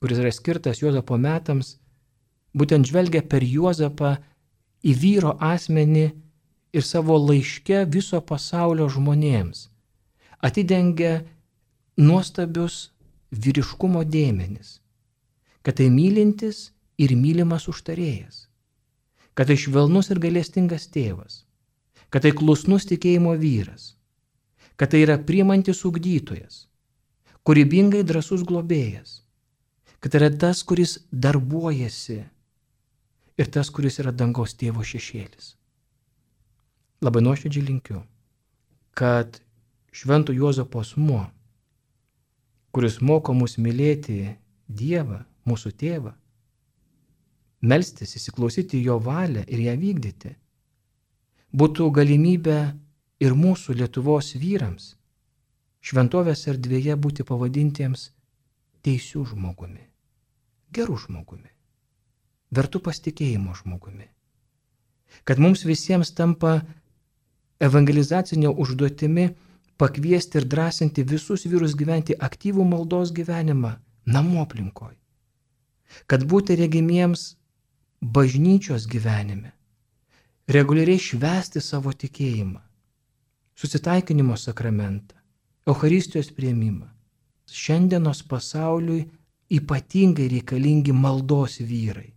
kuris 0.00 0.20
yra 0.20 0.32
skirtas 0.34 0.82
Juozapo 0.82 1.16
metams, 1.16 1.78
būtent 2.52 2.88
žvelgia 2.88 3.24
per 3.24 3.44
Juozapą 3.44 4.18
į 4.84 4.92
vyro 5.00 5.36
asmenį 5.40 6.10
ir 6.74 6.84
savo 6.84 7.16
laiške 7.16 7.86
viso 7.88 8.20
pasaulio 8.20 8.90
žmonėms 8.92 9.68
atidengia 10.44 11.22
nuostabius 11.96 12.90
vyriškumo 13.32 14.04
dėmenis, 14.04 14.78
kad 15.64 15.78
tai 15.80 15.88
mylintis 15.88 16.68
ir 17.00 17.14
mylimas 17.16 17.64
užtarėjas, 17.70 18.44
kad 19.34 19.50
tai 19.50 19.56
švelnus 19.58 20.10
ir 20.14 20.20
galestingas 20.22 20.86
tėvas, 20.94 21.42
kad 22.10 22.24
tai 22.24 22.32
klusnus 22.36 22.86
tikėjimo 22.90 23.34
vyras, 23.38 23.94
kad 24.78 24.92
tai 24.94 25.02
yra 25.06 25.18
priimantis 25.18 25.82
ugdytojas, 25.86 26.64
kūrybingai 27.46 28.04
drasus 28.06 28.44
globėjas, 28.46 29.20
kad 29.98 30.14
tai 30.14 30.22
yra 30.22 30.30
tas, 30.30 30.62
kuris 30.62 30.98
darbuojasi 31.10 32.20
ir 33.38 33.50
tas, 33.50 33.70
kuris 33.74 33.98
yra 34.02 34.14
dangaus 34.14 34.54
tėvo 34.54 34.86
šešėlis. 34.86 35.54
Labai 37.04 37.20
nuoširdžiai 37.26 37.66
linkiu, 37.66 38.04
kad 38.96 39.40
Švento 39.94 40.32
Juozapo 40.32 40.80
asmuo, 40.80 41.26
kuris 42.74 43.00
moko 43.02 43.34
mus 43.34 43.58
mylėti 43.58 44.36
Dievą, 44.66 45.20
mūsų 45.46 45.70
tėvą, 45.78 46.14
melstis, 47.64 48.16
įsiklausyti 48.18 48.82
jo 48.84 48.98
valią 49.02 49.44
ir 49.48 49.62
ją 49.66 49.74
vykdyti, 49.80 50.34
būtų 51.54 51.90
galimybė 51.98 52.58
ir 53.24 53.34
mūsų 53.38 53.78
Lietuvos 53.80 54.34
vyrams 54.40 54.94
šventovės 55.84 56.46
erdvėje 56.48 56.96
būti 56.96 57.26
pavadintiems 57.28 58.08
teisių 58.84 59.24
žmogumi, 59.32 59.82
gerų 60.72 60.96
žmogumi, 61.06 61.50
vertų 62.56 62.80
pasitikėjimo 62.86 63.52
žmogumi. 63.60 64.08
Kad 65.28 65.38
mums 65.38 65.64
visiems 65.68 66.10
tampa 66.16 66.62
evangelizacinė 67.62 68.50
užduotimi 68.50 69.28
pakviesti 69.78 70.40
ir 70.40 70.48
drąsinti 70.48 71.04
visus 71.06 71.44
vyrus 71.46 71.76
gyventi 71.78 72.16
aktyvų 72.28 72.64
maldos 72.66 73.12
gyvenimą 73.14 73.76
namų 74.10 74.42
aplinkoje. 74.42 74.96
Kad 76.10 76.24
būti 76.26 76.56
regimiems 76.58 77.34
bažnyčios 78.04 78.86
gyvenime, 78.86 79.54
reguliariai 80.48 81.00
švesti 81.00 81.60
savo 81.64 81.92
tikėjimą, 81.92 82.60
susitaikinimo 83.56 84.36
sakramentą, 84.36 85.16
Euharistijos 85.66 86.28
prieimimą. 86.36 86.90
Šiandienos 87.48 88.20
pasauliui 88.28 89.06
ypatingai 89.56 90.26
reikalingi 90.28 90.92
maldos 90.92 91.56
vyrai. 91.70 92.10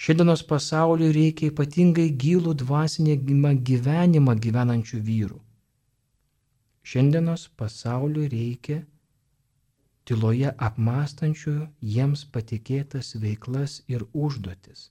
Šiandienos 0.00 0.42
pasauliui 0.48 1.12
reikia 1.12 1.50
ypatingai 1.52 2.08
gilų 2.24 2.54
dvasinį 2.62 3.18
gyvenimą 3.68 4.36
gyvenančių 4.46 5.02
vyrų. 5.08 5.40
Šiandienos 6.82 7.50
pasauliu 7.60 8.24
reikia 8.32 8.80
tyloje 10.08 10.54
apmastančių 10.68 11.54
jiems 11.96 12.24
patikėtas 12.32 13.14
veiklas 13.22 13.82
ir 13.92 14.08
užduotis, 14.12 14.88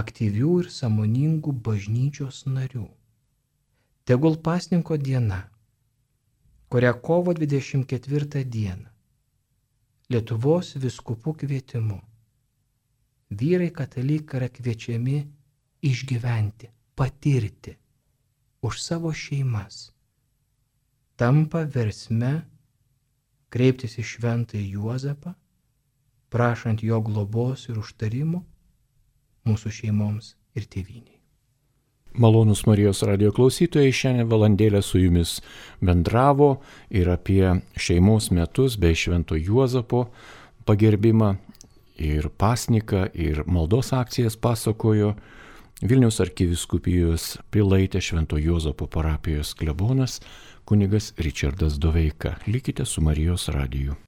aktyvių 0.00 0.52
ir 0.62 0.70
samoningų 0.72 1.54
bažnyčios 1.68 2.42
narių. 2.50 2.86
Tegul 4.06 4.36
pasninko 4.48 4.98
diena, 5.08 5.40
kurią 6.70 6.92
kovo 7.08 7.34
24 7.34 8.44
dieną 8.44 8.92
Lietuvos 10.06 10.76
viskupų 10.78 11.32
kvietimu 11.40 11.96
vyrai 13.40 13.72
katalikai 13.74 14.38
yra 14.38 14.48
kviečiami 14.54 15.16
išgyventi, 15.82 16.70
patirti 16.94 17.74
už 18.62 18.78
savo 18.78 19.10
šeimas 19.10 19.80
tampa 21.16 21.64
versme 21.64 22.32
kreiptis 23.50 23.96
į 23.98 24.04
šventąjį 24.12 24.66
Juozapą, 24.76 25.32
prašant 26.30 26.82
jo 26.84 27.00
globos 27.00 27.66
ir 27.70 27.78
užtarimo 27.80 28.42
mūsų 29.46 29.72
šeimoms 29.80 30.34
ir 30.56 30.66
tėviniai. 30.70 31.16
Malonus 32.16 32.62
Marijos 32.64 33.02
radio 33.04 33.28
klausytojai 33.36 33.92
šiandien 33.92 34.28
valandėlę 34.30 34.80
su 34.80 35.02
jumis 35.02 35.34
bendravo 35.84 36.62
ir 36.88 37.10
apie 37.12 37.58
šeimos 37.76 38.30
metus 38.32 38.78
bei 38.80 38.96
Švento 38.96 39.36
Juozapo 39.36 40.06
pagerbimą 40.64 41.34
ir 42.00 42.30
pasniką 42.40 43.10
ir 43.12 43.42
maldos 43.46 43.92
akcijas 43.92 44.38
pasakojo 44.40 45.12
Vilniaus 45.84 46.22
arkiviskupijos 46.24 47.34
Pilaitė 47.52 48.00
Švento 48.00 48.40
Juozapo 48.40 48.88
parapijos 48.88 49.52
klebonas 49.52 50.22
kunigas 50.64 51.12
Richardas 51.20 51.76
Doveika. 51.76 52.38
Likite 52.46 52.88
su 52.88 53.04
Marijos 53.04 53.48
radiju. 53.52 54.05